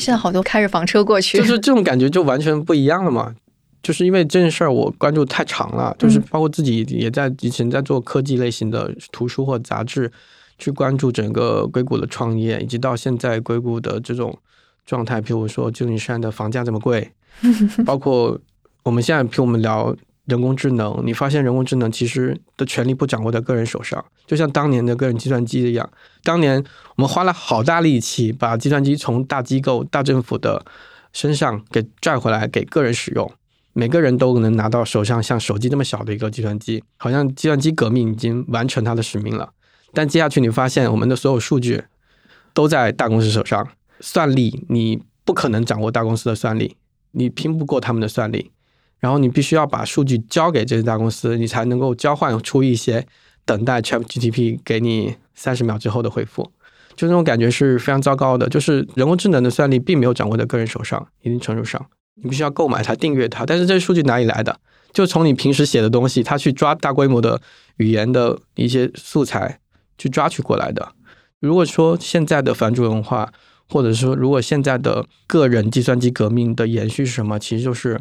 [0.01, 3.35] 现在好多开着房车过去，就是这种感觉就完全不一样了嘛。
[3.83, 10.11] 就是因为这件事儿我关注太长了，就是包括自己也在以前在做科技类型的图书或杂志，
[10.59, 14.37] 去关注整个硅谷的创业，以及到现在硅谷的这种
[14.85, 17.11] 状态，譬如说旧金山的房价这么贵，
[17.83, 18.39] 包括
[18.83, 19.95] 我们现在譬如我们聊
[20.25, 25.89] 人工智能，你发现人工智能其实的权利不掌握在个人手上，就像当年的个人计算机一样，
[26.23, 26.63] 当年
[26.95, 30.63] 我们花了好大力气把计算机从大机构、大政府的
[31.11, 33.31] 身上给拽回来给个人使用。
[33.73, 39.53] 每个人都能拿到手上像手机这么小的一个计算机，好像计算机革命已经完成它的使命了。
[39.93, 41.83] 但接下去你发现，我们的所有数据
[42.53, 43.65] 都在大公司手上，
[44.01, 46.75] 算力你不可能掌握大公司的算力，
[47.11, 48.51] 你拼不过他们的算力。
[49.01, 53.05] 然后你必须要把数据交给这些大公司，你才能够交换出一些
[53.43, 56.49] 等待 ChatGTP 给你三十秒之后的回复。
[56.95, 61.83] 就那种感觉是非常糟糕的，就是人工智能的算力并没有掌握在个人手上，一定程度上。
[62.21, 64.59] 你必须要购买它、订阅它，但是这些数据哪里来的？
[64.93, 67.41] 就从你平时写的东西，它去抓大规模的
[67.77, 69.59] 语言的一些素材，
[69.97, 70.91] 去抓取过来的。
[71.39, 73.31] 如果说现在的反主文化，
[73.67, 77.39] 或者说如果现在的个人计算机革命的延续是什么？
[77.39, 77.99] 其实就是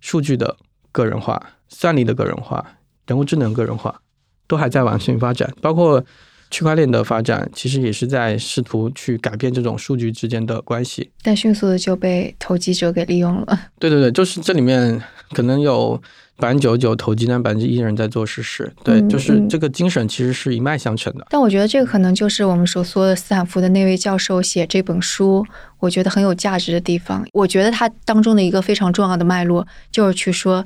[0.00, 0.56] 数据的
[0.92, 2.64] 个人化、算力的个人化、
[3.06, 4.00] 人工智能个人化，
[4.46, 6.04] 都还在往前发展，包括。
[6.48, 13.60] 区块链的发展其实也是在试图去改变这种数据之间的关系，但迅速的就被投机者给利用了。
[13.80, 15.02] 对对对，就是这里面
[15.32, 16.00] 可能有
[16.36, 18.72] 百分之九十九投机，但百分之一人在做实事。
[18.84, 21.26] 对，嗯就是嗯这个精神其实是一脉相承的。
[21.30, 25.44] 但我觉得这个可能就是我们所说的斯坦福的那位教授写这本书，
[25.80, 27.26] 我觉得很有价值的地方。
[27.32, 30.64] 我觉得他当中的一个非常重要的脉络，就是去说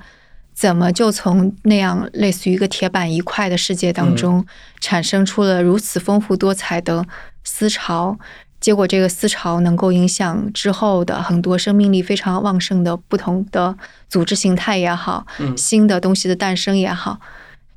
[0.52, 4.44] 怎么就从那样类似于一个铁板一块的世界当中，
[4.80, 7.06] 产生出了如此丰富多彩的
[7.44, 8.18] 思潮。
[8.60, 13.74] 结果，这个思潮能够影响之后的很多生命力非常旺盛的不同的
[14.08, 17.18] 组织形态也好，嗯新的东西的诞生也好，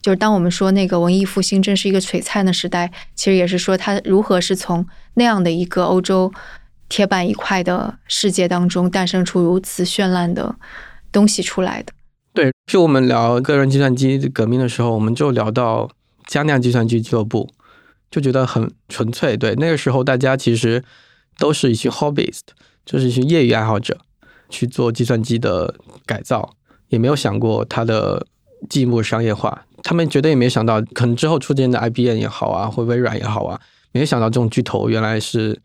[0.02, 6.30] 就是当我们说那个文艺复兴真是一个璀璨的时代，其实也是说它如何是从那样的一个欧洲
[6.90, 10.54] 铁板一块的世界当中诞生出如此绚烂的
[11.12, 11.94] 东西出来的。
[12.34, 15.90] 对，就我们聊个人计算机革命的时候，我们就聊到
[16.28, 17.50] 加酿计算机俱乐部，
[18.14, 19.36] 就觉得很纯粹。
[19.36, 20.84] 对，那个时候大家其实
[21.40, 22.42] 都是一群 hobbyist，
[22.86, 23.98] 就是一群业余爱好者，
[24.50, 25.74] 去做计算机的
[26.06, 26.48] 改造，
[26.90, 28.28] 也没有想过它的
[28.70, 29.66] 进一步商业化。
[29.82, 33.60] 他们绝对也没想到，可能之后出现的 IBM 也好啊，或微软也好啊，
[33.92, 35.60] 没有想到这种巨头原来是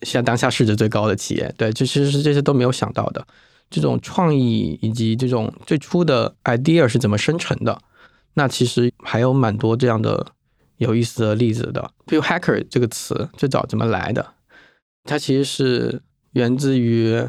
[0.00, 1.54] 现在当下市值最高的企业。
[1.58, 3.26] 对，这其实是这些都没有想到的。
[3.68, 7.78] 这种创意以及这种最初的 idea 是怎么生成的？
[8.32, 10.26] 那其实还有蛮多这样的
[10.78, 11.90] 有意思的例子的。
[12.06, 14.34] 比如 hacker 这个词最早怎么来的？
[15.04, 16.02] 它其实是
[16.32, 17.22] 源自于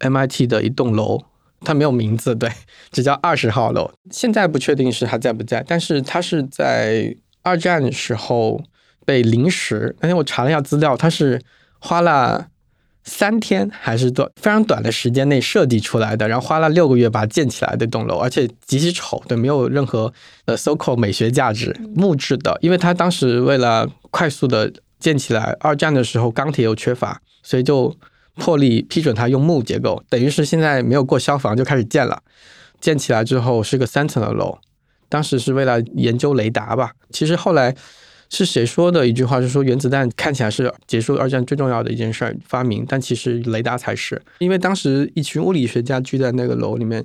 [0.00, 1.24] MIT 的一栋楼，
[1.60, 2.50] 它没有名字，对，
[2.90, 3.92] 只叫二十号楼。
[4.10, 8.62] 现在不确定是还在不在，但是它是在二战时候
[9.04, 11.40] 被临时，那天我查了一下资料，它是
[11.78, 12.48] 花了。
[13.08, 20.12] 三天还是短非常短的时间内设计出来的，然后花了六个月把它建起来的一栋楼，而且极其丑，对，没有任何
[20.44, 27.94] 呃 so called 美学价值，木质的，因为它当时为了快速的建起来，二战的时候钢铁又缺乏，所以就
[28.34, 32.20] 破例批准它用木结构，等于是现在没有过消防就开始建了，
[32.80, 34.58] 建起来之后是个三层的楼，
[35.08, 37.74] 当时是为了研究雷达吧，其实后来。
[38.28, 39.40] 是谁说的一句话？
[39.40, 44.20] 是说原子弹看起来是结束二战最重要的一件事儿发明，但其实雷达才是。
[44.40, 47.04] 因为当时一群物理学家聚在那个楼里面，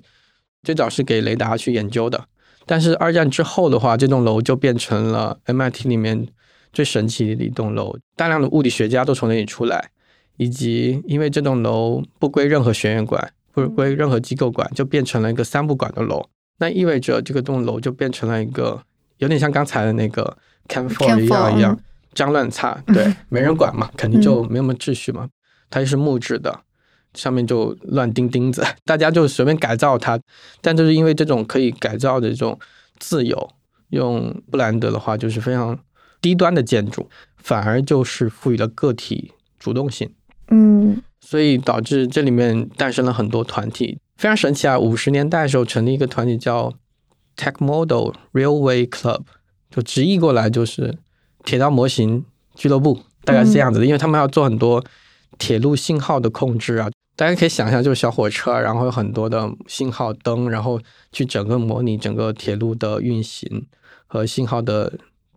[0.63, 2.25] 最早是给雷达去研究的。
[2.65, 6.27] 但是二战之后的话，这栋楼就变成了 MIT 里面
[6.73, 9.91] 最神奇的一栋楼，大量的物理学家都从那里出来，
[10.37, 16.25] 以及因为这栋楼不归任何学院管，不归任何机构管，就变成了一个三不管的楼。
[16.57, 18.81] 那意味着这个栋楼就变成了一个
[19.17, 20.35] 有点像刚才的那个。
[20.67, 21.79] Cam Four 一样一样
[22.13, 25.29] 脏乱差，对， 没人管嘛，肯定就没什么秩序嘛。
[25.69, 26.59] 它是木质的，
[27.13, 30.19] 上面就乱钉钉子， 大家就随便改造它。
[30.59, 32.59] 但就是因为这种可以改造的这种
[32.99, 33.49] 自由，
[33.89, 35.79] 用布兰德的话就是非常
[36.19, 40.13] 低端的建筑，反而就是赋予了个体主动性。
[40.49, 44.77] 嗯，所以导致这里面诞生了很多团体，非常神奇啊！
[44.77, 46.73] 五十年代的时候成立一个团体叫
[47.37, 49.21] Tech Model Railway Club。
[49.71, 50.95] 就直译过来就是
[51.43, 54.83] 铁道模型俱乐部，大概是这样子的，因为他们要做很多
[55.39, 56.91] 铁路信号的控制啊。
[57.15, 60.79] 大家可以想象，就是小火车，然后有很多的信号灯，然后
[61.11, 63.65] 去整个模拟整个铁路的运行
[64.07, 64.93] 和信号的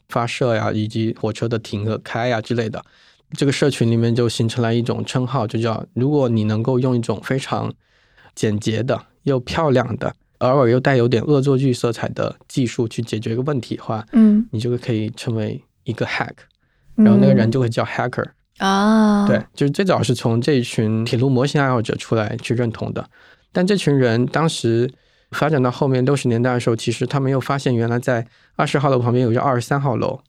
[0.08, 2.84] 发射呀，以及火车的停和开呀之类的。
[3.32, 7.72] 这个社群里面就形成了一种称号，就叫如果你能够用一种非常
[8.34, 10.14] 简洁的又漂亮的。
[10.50, 16.32] 偶尔又带有点恶作剧色彩的技术去解决一个问题的话，嗯，你就可以成为一个 hack，
[16.96, 18.24] 然后那个人就会叫 hacker、
[18.58, 19.26] 嗯、啊。
[19.26, 23.08] 对，就是最早是从这群铁路模型爱好者出来去认同的，
[23.52, 24.90] 但这群人当时
[25.30, 28.26] 发展到后面六十年代的时候，其实他们又发现原来在
[28.56, 30.20] 二十号楼旁边有一个二十三号楼，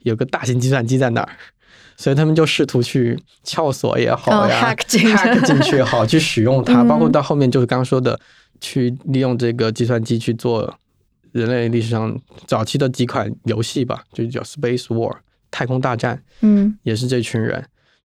[0.00, 1.28] 有个大型计算机在那儿，
[1.96, 5.00] 所以他们就试图去撬锁也好呀、进
[5.62, 8.18] 去也好，去使用它， 嗯、包括到后面就是刚刚说的。
[8.60, 10.72] 去利用这个计算机去做
[11.32, 15.14] 人类历史上早期的几款游戏吧，就叫 Space War
[15.50, 17.64] 太空大战，嗯，也是这群人。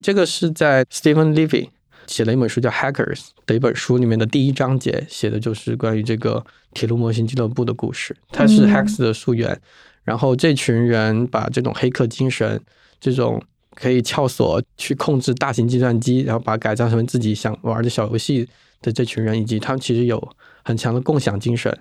[0.00, 1.68] 这个是在 Stephen Levy
[2.06, 8.16] 写了一本书叫 Hackers 的一本书里面的第一章节，写的就是关于这个铁路模型俱乐部的故事。
[8.30, 9.60] 它是 Hacks 的溯源，嗯、
[10.04, 12.60] 然后这群人把这种黑客精神，
[12.98, 13.42] 这种
[13.74, 18.48] 可以撬锁去控制大型计算机，然后把它改造成自己想玩的小游戏。
[18.82, 20.22] 的这群人，以及他们其实有
[20.64, 21.76] 很强的共享精神，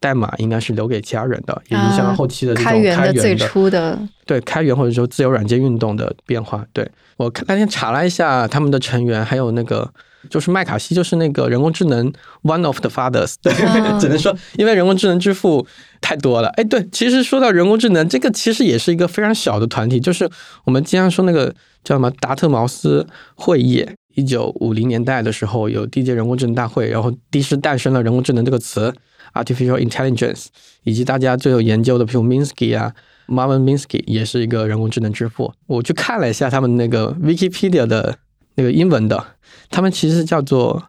[0.00, 6.64] 代码应该是留给其他人的，也影响了后期的这种开源的最初的对开源或者说自由软件运动的变化。
[6.72, 9.88] 对我那天查了一下他们的成员，还有那个
[10.28, 13.34] 就是麦卡锡，就是那个人工智能 one of the fathers。
[13.40, 15.66] 对，啊只能说因为人工智能之父
[16.00, 16.48] 太多了。
[16.50, 20.28] 哎，对，其实说到人工智能，这个其实也是一个非常小的团体，就是
[20.64, 28.92] 我们经常说那个叫什么达特茅斯会议，一九五零年代的时候有第一届人工智能大会，然后第一次诞生了人工智能这个词
[29.34, 30.46] ，artificial intelligence，
[30.84, 32.92] 以及大家最有研究的，比如 Minsky 啊
[33.28, 35.52] ，Marvin Minsky 也是一个人工智能之父。
[35.66, 38.16] 我去看了一下他们那个 Wikipedia 的
[38.56, 39.24] 那个英文的，
[39.70, 40.82] 他们其实叫做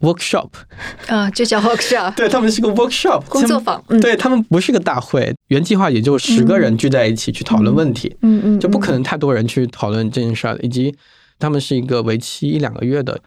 [0.00, 0.48] workshop，
[1.08, 10.94] 啊，就叫 workshop， 对他们是个 workshop 工作坊，嗯、对他们不是个大会，原计划也就十个人聚在一起去讨论问题，嗯嗯，就不可能太多人去讨论这件事儿，以及
[11.40, 13.18] 他们是一个为期一两个月的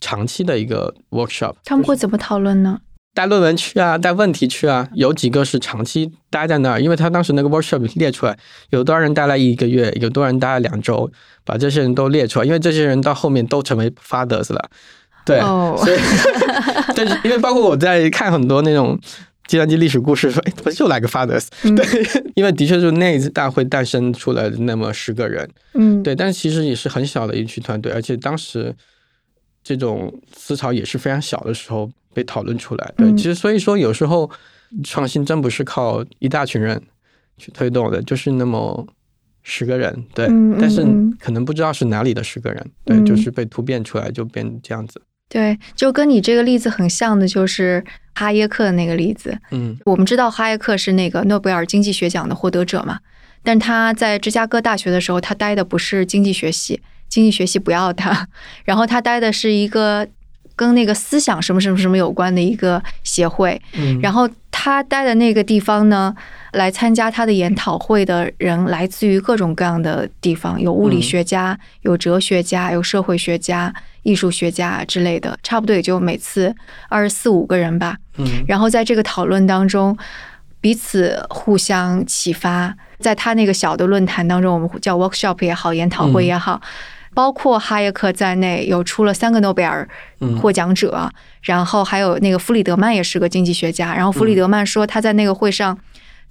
[0.00, 1.54] 长期的一个 workshop。
[1.64, 2.80] 他们会怎么讨论呢？
[3.12, 8.38] 带论文去啊，带问题去啊，有几个是长期待在那儿，因为他当时那个 workshop 列出来，
[8.70, 11.10] 有多少人待了一个月，有多少人待了两周，
[11.44, 14.70] 把这些人都列出来，因为这些人到后面都成为 fathers 了。
[15.26, 15.98] 对，哦、所以，
[16.96, 18.98] 但是因为包括我在看很多那种
[19.50, 21.84] 计算机历史故事，说，哎，怎么就来个 fathers？、嗯、对，
[22.36, 28.72] 因为的确是那一次大会诞生出来的那么十个人，嗯，对，但是其实也是很小的一群团队，而且当时
[29.64, 32.94] 这种思潮也是非常小的时候被讨论出来。
[32.96, 34.30] 对，嗯、其实所以说有时候
[34.84, 36.80] 创新真不是靠一大群人
[37.36, 38.86] 去推动的，就是那么。
[39.42, 40.84] 十个人，对，嗯、但是
[41.18, 45.00] 可能不知道是哪里的十个人，嗯、对，就是被突变出来就变这样子。
[45.30, 47.82] 对，就跟你这个例子很像的，就是
[48.14, 49.38] 哈耶克的那个例子。
[49.52, 52.98] 嗯，我们知道哈耶克是那个诺贝尔经济学奖的获得者嘛，
[53.44, 58.26] 但他在芝加哥大学的时候，他待的不是经济学系，经济学系不要他，
[58.64, 60.04] 然后他待的是一个
[60.56, 66.12] 跟那个思想什么什么什么有关的一个协会，嗯、然后他待的那个地方呢，
[66.54, 73.72] 来参加他的研讨会的人来自于各种各样的地方，有物理学家，嗯、有哲学家，有社会学家。
[74.02, 76.54] 艺术学家之类的，差不多也就每次
[76.88, 77.96] 二十四五个人吧。
[78.18, 79.96] 嗯，然后在这个讨论当中，
[80.60, 82.74] 彼此互相启发。
[82.98, 86.68] 在他那个小的论坛当中，我们叫 workshop 也好，研讨会也好，嗯、
[87.14, 89.88] 包括哈耶克在内，有出了三个诺贝尔
[90.40, 90.92] 获奖者。
[91.02, 93.94] 嗯、然后还有那个弗里德曼也是个经济学家。
[93.94, 95.78] 然后弗里德曼说他在那个会上。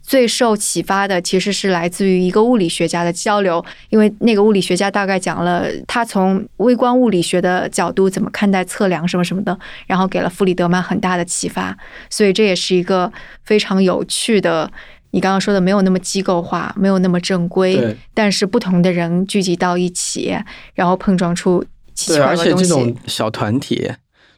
[0.09, 9.55] 最受启发的其实是来自于一个物理学家的交流，因为那个物理学家大概讲了他从微观物理学的角度怎么看待测量什么什么的，
[9.85, 11.77] 然后给了弗里德曼很大的启发，
[12.09, 14.71] 所以这也是一个非常有趣的。
[15.11, 20.35] 你刚刚说的没有那么机构化，没有那么正规，但是不同的人聚集到一起，
[20.73, 22.63] 然后碰撞出奇奇怪怪的东西。
[22.63, 23.91] 而且这种小团体，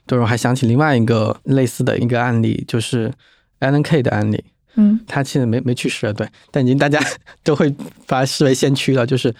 [0.05, 3.09] 对我还想起另外一个类似的一个案例，就是
[3.61, 4.43] Alan K 的案例。
[4.75, 6.99] 嗯，他现在没没去世，对，但已经大家
[7.43, 7.69] 都会
[8.07, 9.33] 把他视为先驱了，就是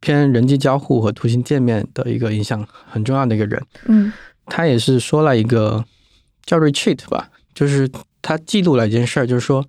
[0.00, 3.60] 偏人机交互和图形界面的一个影响很重要的一个人。
[3.86, 4.12] 嗯，
[4.46, 5.84] 他也是说了一个
[6.44, 7.90] 叫 retreat 吧，就是
[8.20, 9.64] 他记录了一件事儿，就是说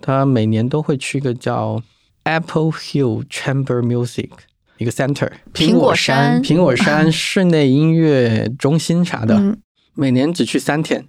[0.00, 1.82] 他每年都会去一个叫
[2.24, 4.30] Apple Hill Chamber Music
[4.78, 9.58] 一个 center，苹果山 苹果山室内音乐中心啥的，嗯、
[9.94, 11.04] 每年只去三天，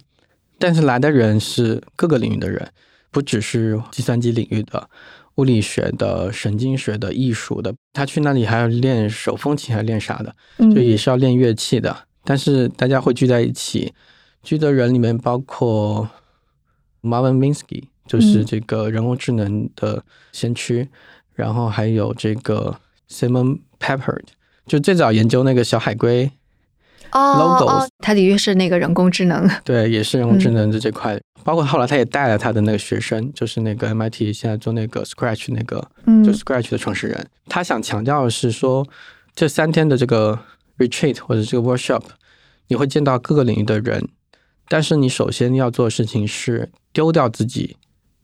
[0.58, 2.68] 但是来的人是各个领域的人。
[3.10, 4.88] 不只是计算机领域的、
[5.36, 11.90] 物理学的、神经学的、艺术的，他去那里还要练手风琴，还练啥的，就也是要练乐器的。
[11.90, 13.92] 嗯、但是大家会聚在一起，
[14.42, 16.08] 聚的人里面包括
[17.02, 20.88] Marvin Minsky，就是这个人工智能的先驱，嗯、
[21.34, 22.78] 然后还有这个
[23.08, 24.24] Simon Peppard，
[24.66, 26.30] 就最早研究那个小海龟。
[27.12, 31.14] 哦 logos，哦，他的确是那个人工智能， 对，也是人工智能的这块。
[31.14, 37.26] 嗯、包括后来他也带了他的那个学生，就是那个 MIT 现在做那个 Scratch 那个，嗯，就 Scratch 的创始人。
[37.46, 38.86] 他想强调的是说，
[39.34, 40.38] 这三天的这个
[40.78, 42.02] retreat 或者这个 workshop，
[42.68, 44.08] 你会见到各个领域的人，
[44.68, 47.76] 但是你首先要做的事情是丢掉自己，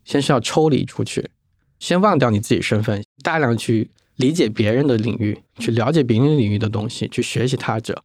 [0.04, 1.30] 先是要抽离出去，
[1.78, 8.02] 先忘掉你自己身份，大量去理解别人的领域，去了解别人领域的东西，去学习他者。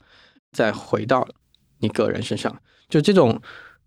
[0.51, 1.27] 再回到
[1.79, 2.55] 你个人身上，
[2.89, 3.41] 就这种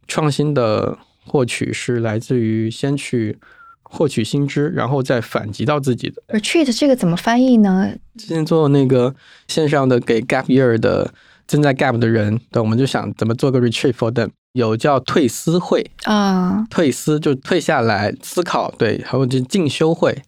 [0.06, 0.96] 创新的
[1.26, 3.38] 获取是来自于先去
[3.82, 6.22] 获取新知，然后再反击到自己的。
[6.28, 7.94] retreat 这个怎么翻译呢？
[8.16, 9.14] 之前做那个
[9.48, 11.12] 线上的给 gap year 的
[11.46, 20.22] 正在 gap 的人，对，我们就想怎么做个 retreat for them，有叫退思会啊，退思就退下来思考，对，还有就进修会，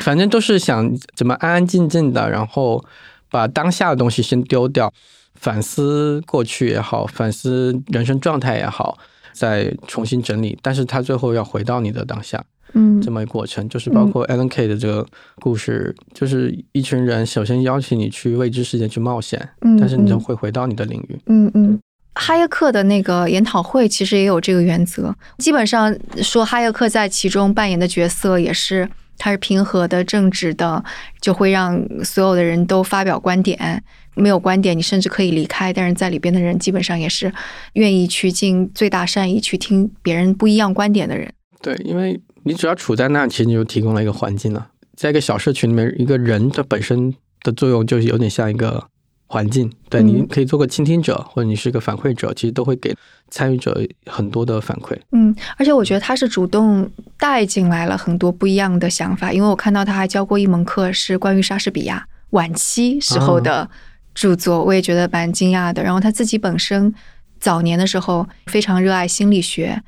[0.00, 2.84] 反正都是想怎么安安静静的，然后
[3.30, 4.92] 把当下的东西先丢掉。
[5.36, 8.98] 反思过去也好，反思人生状态也好，
[9.32, 10.58] 再重新整理。
[10.62, 15.06] 但是他最后要回到你的当下，嗯，这么一个过程，就是包括 Alan K 的这个
[15.40, 21.78] 故事，嗯、就是一群人首先邀请你去未知世界去冒险，嗯，但是你就会回到你的领域，嗯嗯。
[22.18, 30.82] 哈耶克的那个研讨会其实也有这个原则，基本上说哈耶克在其中扮演的角色也是他是平和的、正直的，
[31.20, 33.84] 就会让所有的人都发表观点。
[34.16, 35.72] 没有观点，你甚至可以离开。
[35.72, 37.32] 但是在里边的人基本上也是
[37.74, 41.32] 愿意去尽最大善意去听别人不一样观点的人。
[41.62, 44.68] 对，因为你只要处在那，其实你就提供了一个环境了。
[44.94, 48.82] 在一个小社群里面，一个人的本身的作用就是有点像一个
[49.26, 49.70] 环境。
[49.90, 52.94] 对，你可以做个倾听者，或者你是一个反馈者，其实都会给
[53.30, 54.96] 参与者很多的反馈。
[55.12, 56.88] 嗯，而且我觉得他是主动
[57.18, 63.68] 带进来了很多不一样的想法，因为我看到他还教过一门课，是关于莎士比亚晚期时候的。
[64.16, 65.80] 著作我也觉得蛮惊讶的。
[65.82, 66.92] 然后他自己本身
[67.38, 69.80] 早年的时候非常热爱心理学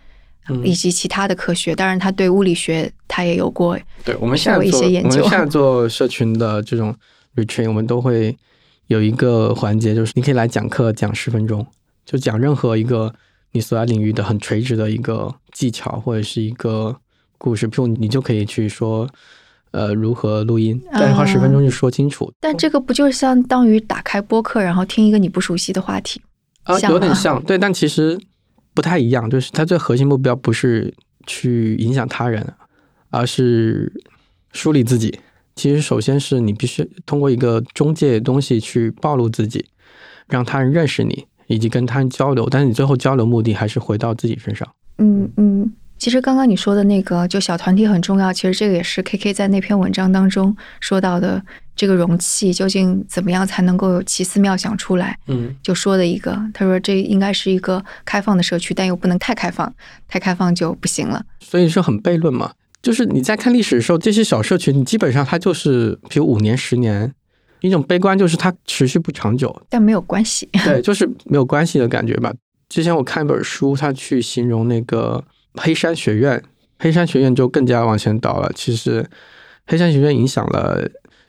[0.62, 3.76] 以及其他的科学，当然他对物理学他也有过。
[4.04, 6.94] 对，我们现在做我们现在做社群的这种
[7.36, 8.36] retreat，我们都会
[8.88, 11.66] 有一个环节，就是你可以来讲课讲十分钟，
[12.04, 13.14] 就讲任何一个
[13.52, 16.96] 你所在领域的很垂直的一个技巧或者是一个
[17.38, 19.08] 故事，譬如你就可以去说。
[19.70, 20.80] 呃，如何录音？
[20.92, 22.32] 但是花十分钟就说清楚。
[22.40, 26.20] 但这个不就相当于打开播客，然后听一个你不熟悉的话题？
[26.64, 27.42] 啊，有点像。
[27.42, 28.18] 对，但其实
[28.74, 29.28] 不太一样。
[29.28, 30.92] 就是它最核心目标不是
[31.26, 32.54] 去影响他人，
[33.10, 33.92] 而是
[34.52, 35.18] 梳理自己。
[35.54, 39.66] 其实，首先是你必须通过一个中介东西去暴露自己，
[40.28, 42.48] 让他人认识你，以及跟他人交流。
[42.48, 44.68] 但是你最后交流目的还是回到自己身上。
[44.98, 45.72] 嗯嗯。
[45.98, 48.32] 其实刚刚你说的那个，就小团体很重要。
[48.32, 51.42] 其实这个也是 K K 在那篇文章当中说到的，
[51.74, 55.18] 这个容器究竟怎么样才能够有奇思妙想出来？
[55.26, 59.74] 嗯，就说的一个，他说这应该是一个开放的社区，但又不能太开放，
[60.06, 61.24] 太开放就不行了。
[61.40, 62.52] 所以是很悖论嘛？
[62.80, 67.12] 就是你在看历史的时候，这些小社群，你基本上它就是，比如五年、十年，
[67.60, 70.48] 一种悲观就是它持续不长久，但没有关系。
[70.64, 72.32] 对，就是没有关系的感觉吧。
[72.68, 75.24] 之前我看一本书，它去形容那个。
[75.54, 76.42] 黑山学院，
[76.78, 78.50] 黑山学院就更加往前倒了。
[78.54, 79.08] 其实，
[79.66, 80.88] 黑山学院影响了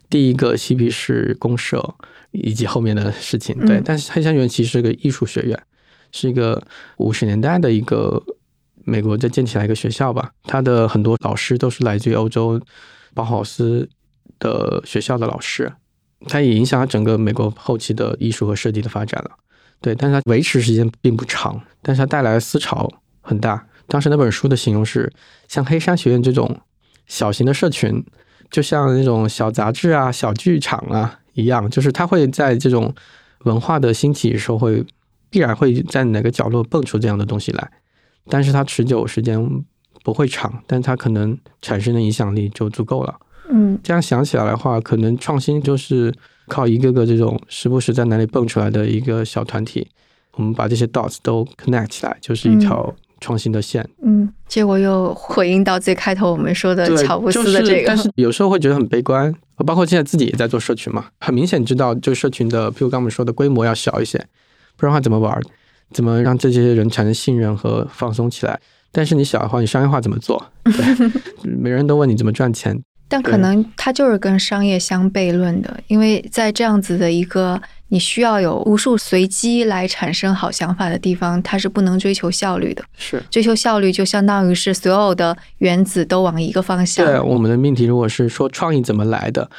[0.09, 1.95] 第一个嬉皮士公社
[2.31, 3.57] 以及后面的事情。
[3.65, 5.59] 对，但是黑山学院其实是个艺术学院，
[6.11, 6.61] 是一个
[6.97, 8.21] 五十年代的一个
[8.83, 10.31] 美国在建起来一个学校吧。
[10.43, 12.61] 他的很多老师都是来自于欧洲
[13.13, 13.89] 包豪斯
[14.37, 15.71] 的学校的老师，
[16.27, 19.31] 他也影响了整个美国后期的艺术和设计的发展了。
[19.81, 22.89] 对，但是它维持时间并不长，但是它带来的思潮
[23.21, 23.65] 很大。
[23.89, 25.11] 当时那本书的形容是，
[25.47, 26.55] 像黑山学院这种
[27.07, 28.05] 小型的社群，
[28.51, 32.93] 就像那种小杂志啊、小剧场啊一样，就是它会在这种
[33.45, 34.85] 文化的兴起时候，会
[35.31, 37.71] 必然会在哪个角落蹦出这样的东西来，
[38.27, 39.43] 但是它持久时间
[40.03, 43.19] 不会长，但它可能产生的影响力就足够了。
[43.49, 46.13] 嗯，这样想起来的话，可能创新就是
[46.47, 49.87] 靠一个个这种时不时在哪里蹦出来的一个小团体，
[50.35, 52.95] 我们把这些 dots 都 connect 起来，就是一条。
[53.19, 59.33] 创新的线，嗯，结果又回应到最开头我们说的乔布斯的这个，但是有时候会觉得很悲观。
[59.65, 64.17] 包括现在自己也在做社群嘛，很明显知道，就社群的，譬如刚我们说的规模要小一些，
[64.77, 65.37] 不然的话怎么玩？
[65.91, 68.57] 怎么让这些人产生信任和放松起来？
[68.91, 70.41] 但是你小的话，你商业化怎么做？
[70.63, 71.11] 对，
[71.43, 72.81] 每人都问你怎么赚钱。
[73.09, 77.61] 但可能它就是跟商业相悖论的，因为在这样子的一个。
[77.89, 82.83] 你需要有无数随机来产生好想法的地方，它是不能追求效率的。
[82.97, 87.05] 是追求效率，就相当于是所有的原子都往一个方向。
[87.05, 89.49] 对我们的命题，如果是说创意怎么来的，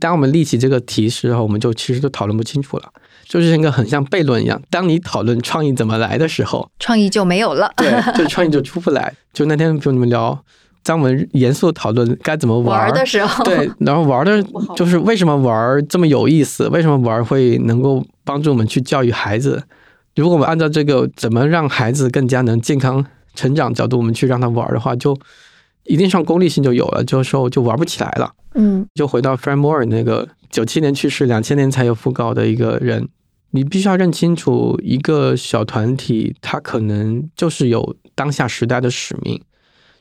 [0.00, 2.92] 当我们立起这个题时候，我们就其实都讨论不清楚了，
[3.24, 4.60] 就是一个很像悖论一样。
[4.68, 7.72] 当你讨论创意怎么来的时候，创意就没有了。
[7.76, 9.14] 对，就创意就出不来。
[9.32, 10.44] 就那天，比如你们聊。
[10.86, 14.40] 在我们严肃讨论该怎么玩的时候，对，然后玩的
[14.76, 16.68] 就是为什么玩这么有意思？
[16.68, 19.60] 为什么玩会能够帮助我们去教育孩子？
[20.14, 25.18] 如果我们按照这个怎么让孩子更加能健康成长角度，我们去让他玩的话，就
[25.86, 28.32] 一定上功利性就有了，就说就玩不起来了。
[28.54, 33.08] 嗯，就回到 Frank Moore 那个九七年去世，两千年才有讣告的一个人，
[33.50, 39.42] 你必须要认清楚，一个小团体，他可能就是有当下时代的使命。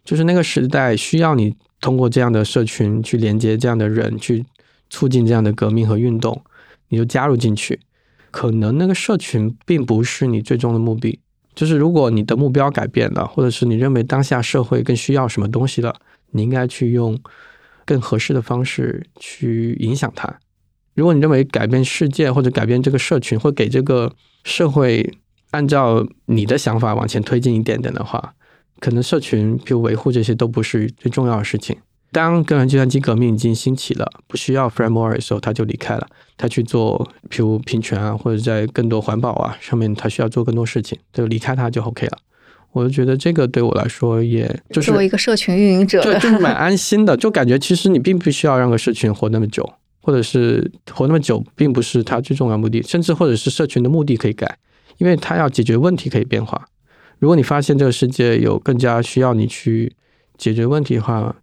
[0.06, 4.46] 就是那个时代需要你通过这样的社群去连接这样的人，去
[4.90, 6.44] 促进这样的革命和运动，
[6.90, 7.80] 你就加入进去。
[8.32, 11.20] 可能那个社群并不是你最终的目的。
[11.56, 15.96] 就是如果你的目标改变了，或者是你认为当下社会更需要什么东西了，
[16.32, 17.18] 你应该去用
[17.86, 20.38] 更合适的方式去影响它。
[20.94, 25.18] 如果你认为改变世界或者改变这个社群，或给这个社会
[25.52, 28.36] 按照你的想法往前推进一点点的话。
[28.80, 31.78] 可能社群，比如维护这些都不是最重要的事情。
[32.12, 36.08] 当个人计算机革命已经兴起了，不需要 framework 的时候，他就离开了，
[36.38, 42.18] 他去做，譬如平权啊，或者在更多环保啊上面，他需要做更多事情，就离开他就 OK 了。
[42.72, 49.70] 我就觉得这个对我来说，也就是作为一个社群运营者，对，就是蛮安心的，就感觉其实你并不需要让个社群活那么久，
[50.02, 54.58] 或者是活那么久，并不是它最重要目的，甚至或者是社群的目的可以改，
[54.98, 56.68] 因为它要解决问题可以变化。
[57.20, 59.94] 如果你发现这个世界有更加需要你去
[60.38, 61.36] 解决问题的话，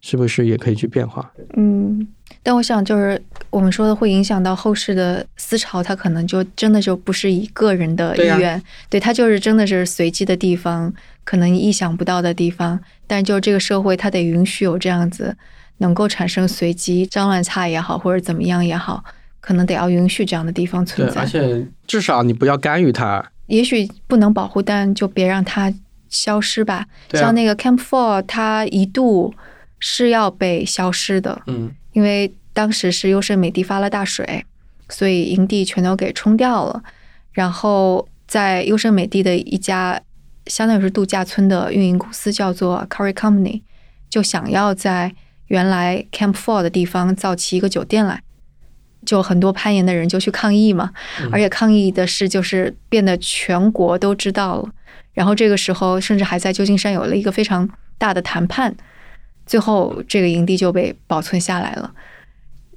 [0.00, 1.32] 是不是也可以去变化？
[1.56, 2.06] 嗯，
[2.42, 3.20] 但我想就是
[3.50, 10.92] 我们说的会影响到后世的思潮，它可能就真的就不是以个人的意愿，对它就是真的是随机的地方，
[11.24, 12.78] 可能意想不到的地方。
[13.08, 15.36] 但就这个社会，它得允许有这样子
[15.78, 19.02] 能够产生随机脏乱差也好，或者怎么样也好，
[19.40, 21.22] 可能得要允许这样的地方存在。
[21.22, 23.32] 而且至少你不要干预它。
[23.46, 25.72] 也许不能保护，但就别让它
[26.08, 26.86] 消失吧。
[27.12, 29.34] 像那个 Camp Four，它一度。
[29.78, 34.42] 是要被消失的，嗯，因为当时是优胜美地发了大水，
[34.88, 36.82] 所以营地全都给冲掉了。
[37.32, 40.00] 然后在优胜美地的一家
[40.46, 43.60] 相当于是度假村的运营公司叫做 Curry Company，
[44.08, 45.14] 就想要在
[45.48, 48.22] 原来 Camp Four 的地方造起一个酒店来，
[49.06, 50.90] 就很多攀岩的人就去抗议嘛，
[51.32, 54.68] 而且抗议的事就是变得全国都知道了。
[55.14, 58.76] 然后这个时候甚至还在旧金山有了一个非常大的谈判。
[59.46, 61.88] 最后，这个营地就被保存下来了，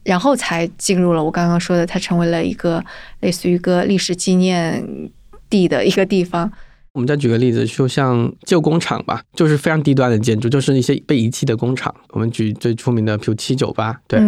[0.03, 2.85] 然后才进入了我刚刚说的，它成为了一个
[3.21, 5.09] 类似于一个历史纪念
[5.49, 6.51] 地的一个地方。
[6.93, 11.93] 我们再举个例子，就像旧工厂吧，就是非常低端的建筑，就是一些被遗弃的工厂。
[12.09, 14.21] 我们举最出名的，比如七九八，对，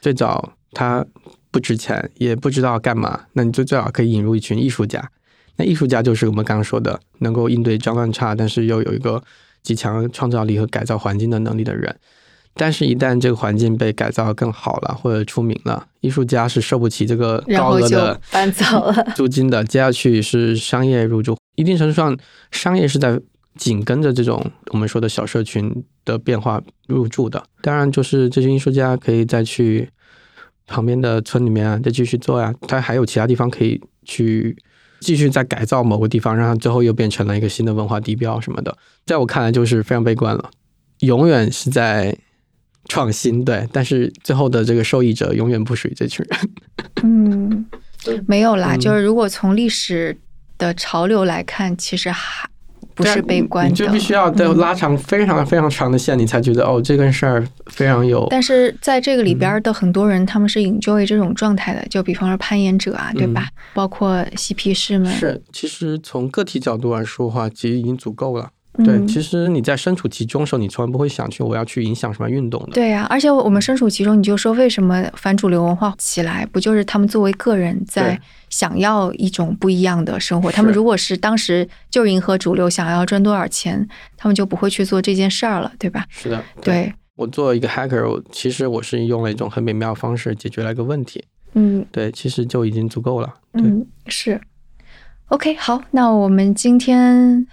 [0.00, 1.06] 最早它
[1.50, 5.08] 不值钱，也不知道干嘛，那你就最好可以引入一群艺术家。
[5.56, 9.22] 那艺术家就是我们刚刚说的，能够应对脏乱差，但是又有一个。
[9.64, 11.96] 极强创造力和改造环境的能力的人，
[12.52, 19.64] 但是，一旦这个环境被改造更好了，或者出名了，艺术家是受不起这个高额的搬走了租金的。
[19.64, 22.14] 接下去是商业入驻，一定程度上，
[22.50, 23.18] 商业是在
[23.56, 27.42] 紧跟着这种我们说的小社群的变化入驻的。
[27.62, 29.88] 当然，就是这些艺术家可以再去
[30.66, 32.54] 旁边的村里面啊，再继续做呀。
[32.68, 34.56] 他还有其他地方可以去。
[35.00, 40.50] 继续再改造某个地方，让它最后又变成了一个新的文化地标什么的，在我看来就是非常悲观了。
[41.00, 42.16] 永远是在
[42.88, 46.50] 创新，对，但是最后的这个受益者永远不属于这群人。
[47.02, 47.66] 嗯，
[48.26, 50.16] 没有啦，就是如果从历史
[50.56, 52.48] 的潮流来看，其实还。
[52.94, 58.26] 不是悲观，你就必须要在拉长非常非常长的线，你才觉得哦，这个事儿非常有。
[58.30, 63.48] 但是在这个里边的很多人，他们是 enjoy 这种状态的，就比方说攀岩者啊，对吧？
[63.74, 65.12] 包括嬉皮士们。
[65.12, 68.50] 是，其实从个体角度来说的话，其实已经足够了。
[68.82, 72.72] 对，其实你在身处其中的时候，你从来不会想去我要去影响什么运动的。
[72.72, 78.20] 对呀，而且我们身处其中，你就说为什么反主流文化起来，不就是他们作为个人在
[78.50, 80.50] 想要一种不一样的生活？
[80.50, 86.04] 他们如果是当时就迎合主流，想要赚多少钱，他们就不会去做这件事儿了，对吧？
[86.08, 86.92] 是的，对。
[87.14, 91.22] 我做一个 hacker，其实我是用了一种很美妙的方式解决了一个问题。
[91.52, 93.32] 嗯，对，其实就已经足够了。
[93.52, 94.40] 嗯，是。
[95.26, 97.46] OK，好，那我们今天。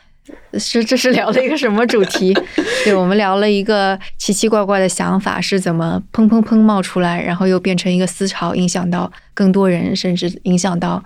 [0.58, 2.34] 是，这是聊了一个什么主题？
[2.86, 11.04] 对我们聊了一个奇奇怪怪的想法是怎么砰砰砰冒出来，然后又变成一个思潮，影响到更多人，甚至影响到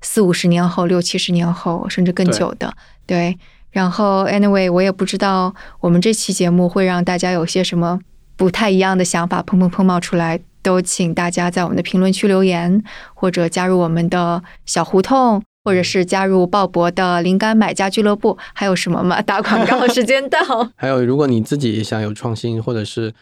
[0.00, 2.74] 四五十年后、六七十年后，甚至更久的。
[3.06, 3.38] 对，
[3.70, 8.00] 然后 anyway，我也不知道我们这期节目会让大家有些什么
[8.36, 12.82] 不太一样的想法，砰砰砰冒出来，都请大家在我们的评论区留言，
[13.14, 15.42] 或者加入我们的小胡同。
[15.64, 19.22] 或者是加入鲍勃的灵感买家俱乐部，还有什么吗？
[19.22, 20.38] 打广告时间到。
[20.74, 23.14] 还有，如果你自己想有创新，或者是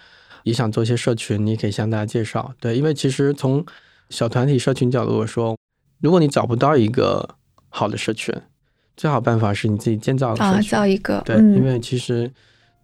[0.44, 2.54] 也想做一些社群，你可以向大家介绍。
[2.58, 3.64] 对，因为其实从
[4.08, 5.56] 小团体社群角度说，
[6.00, 7.36] 如果你找不到一个
[7.68, 8.34] 好的社群，
[8.96, 11.20] 最好办法是你自己建造啊，造一个。
[11.26, 12.30] 对，因为其实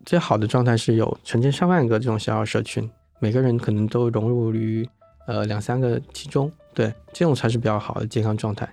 [0.05, 2.89] 最好的状态是有成千上万个这种小小社群，
[3.21, 4.87] 每个人可能都融入于
[5.27, 8.69] 呃两三个其中，对，这种才是比较好的健康状态。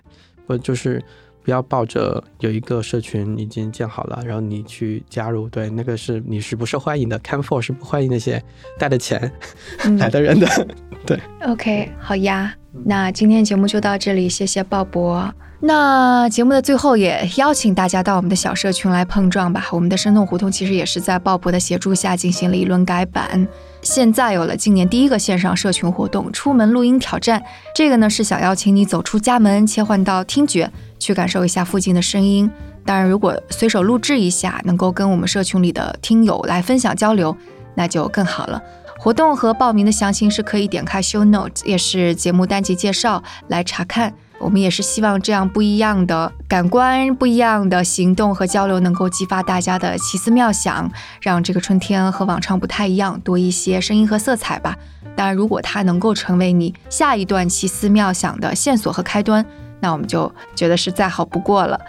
[0.46, 1.02] 不就是
[1.42, 7.18] 不要抱着有一个社群已经建好了，然后你去加入，对，那个是你是不受欢迎的。
[7.20, 8.42] Camp Four 是不欢迎那些
[8.78, 9.30] 带着钱
[9.98, 10.46] 来的人的，
[11.06, 11.20] 对。
[11.46, 15.30] OK，好呀，那今天节目就到这里，谢谢鲍勃。
[15.60, 19.66] 那节目的最后也邀请大家到我们的小社群来碰撞吧。
[19.72, 23.48] 我们的生动胡同其实也是在鲍勃的协助下进行了一轮改版。
[23.84, 27.40] 现在有了今年第一个线上社群活动——出门录音挑战。
[27.74, 32.50] 这个呢是想邀请你走出家门，切换到听觉，去感受一下附近的声音。
[32.86, 37.36] 当然，如果随手录制一下，能够跟我们社群里的听友来分享交流，
[37.74, 38.60] 那就更好了。
[38.98, 44.14] 活动和报名的详情是可以点开 show note，也是节目单集介绍来查看。
[44.38, 54.76] 我们也是希望这样不一样的感官、不一样的行动和交流，能够激发大家的奇思妙想，让这个春天和往常不太一样，多一些声音和色彩吧。
[55.16, 59.44] 当然，如果它能够成为你下一段奇思妙想的线索和开端，
[59.80, 61.80] 那我们就觉得是再好不过了。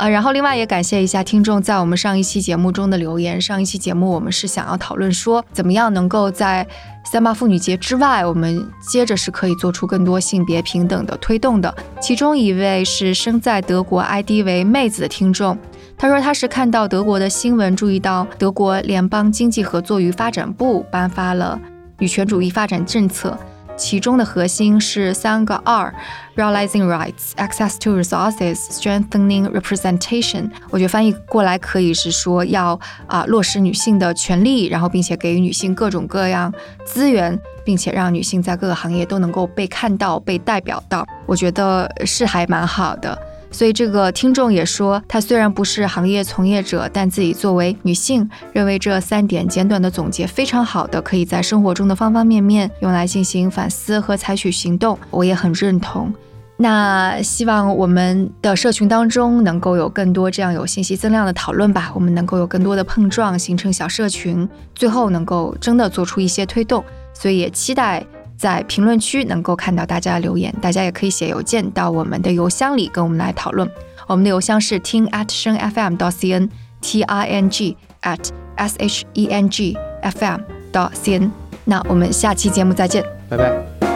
[0.00, 3.38] 呃，然后另外也感谢一下听众在我们上一期节目中的留言。
[3.38, 6.66] 上一期节目我们是想要讨论说，怎么样能够在
[7.04, 11.74] 三八妇女节之外，我们接着是可以做出更多性别平等的推动的。
[12.00, 15.58] 其中一位是生在德国，ID 为妹子的听众，
[15.98, 21.60] 他说他是看到德国的新闻，注意到德国联邦经济合作与发展部颁发了
[21.98, 23.38] 女权主义发展政策。
[23.80, 25.92] 其中的核心是三个二
[26.36, 30.50] ：realizing rights, access to resources, strengthening representation。
[30.68, 36.52] 我觉得翻译过来可以是说要啊落实女性的权利，然后并且给予女性各种各样
[36.84, 41.06] 资源，并且让女性在各个行业都能够被看到、被代表到。
[41.24, 43.18] 我觉得是还蛮好的。
[43.52, 54.98] 所以这个听众也说，他虽然不是行业从业者，但自己作为女性，认为这三点简短的总结非常好的，可以在生活中的方方面面用来进行反思和采取行动。
[55.10, 56.12] 我也很认同。
[56.56, 66.84] 那希望我们的社群当中能够有更多这样有信息增量的讨论吧，我们能够有更多的碰撞，形成小社群，最后能够真的做出一些推动。
[67.12, 68.06] 所以也期待。
[68.40, 73.70] 在评论区能够看到大家的留言，大家也可以写邮件到我们的邮箱里跟我们来讨论。
[74.06, 80.24] 我们的邮箱是听 at 声 fm 到 cn，t i n g at s h e n g f
[80.24, 80.40] m
[80.72, 81.30] 到 cn。
[81.66, 83.89] 那我们下期节目再见，拜拜。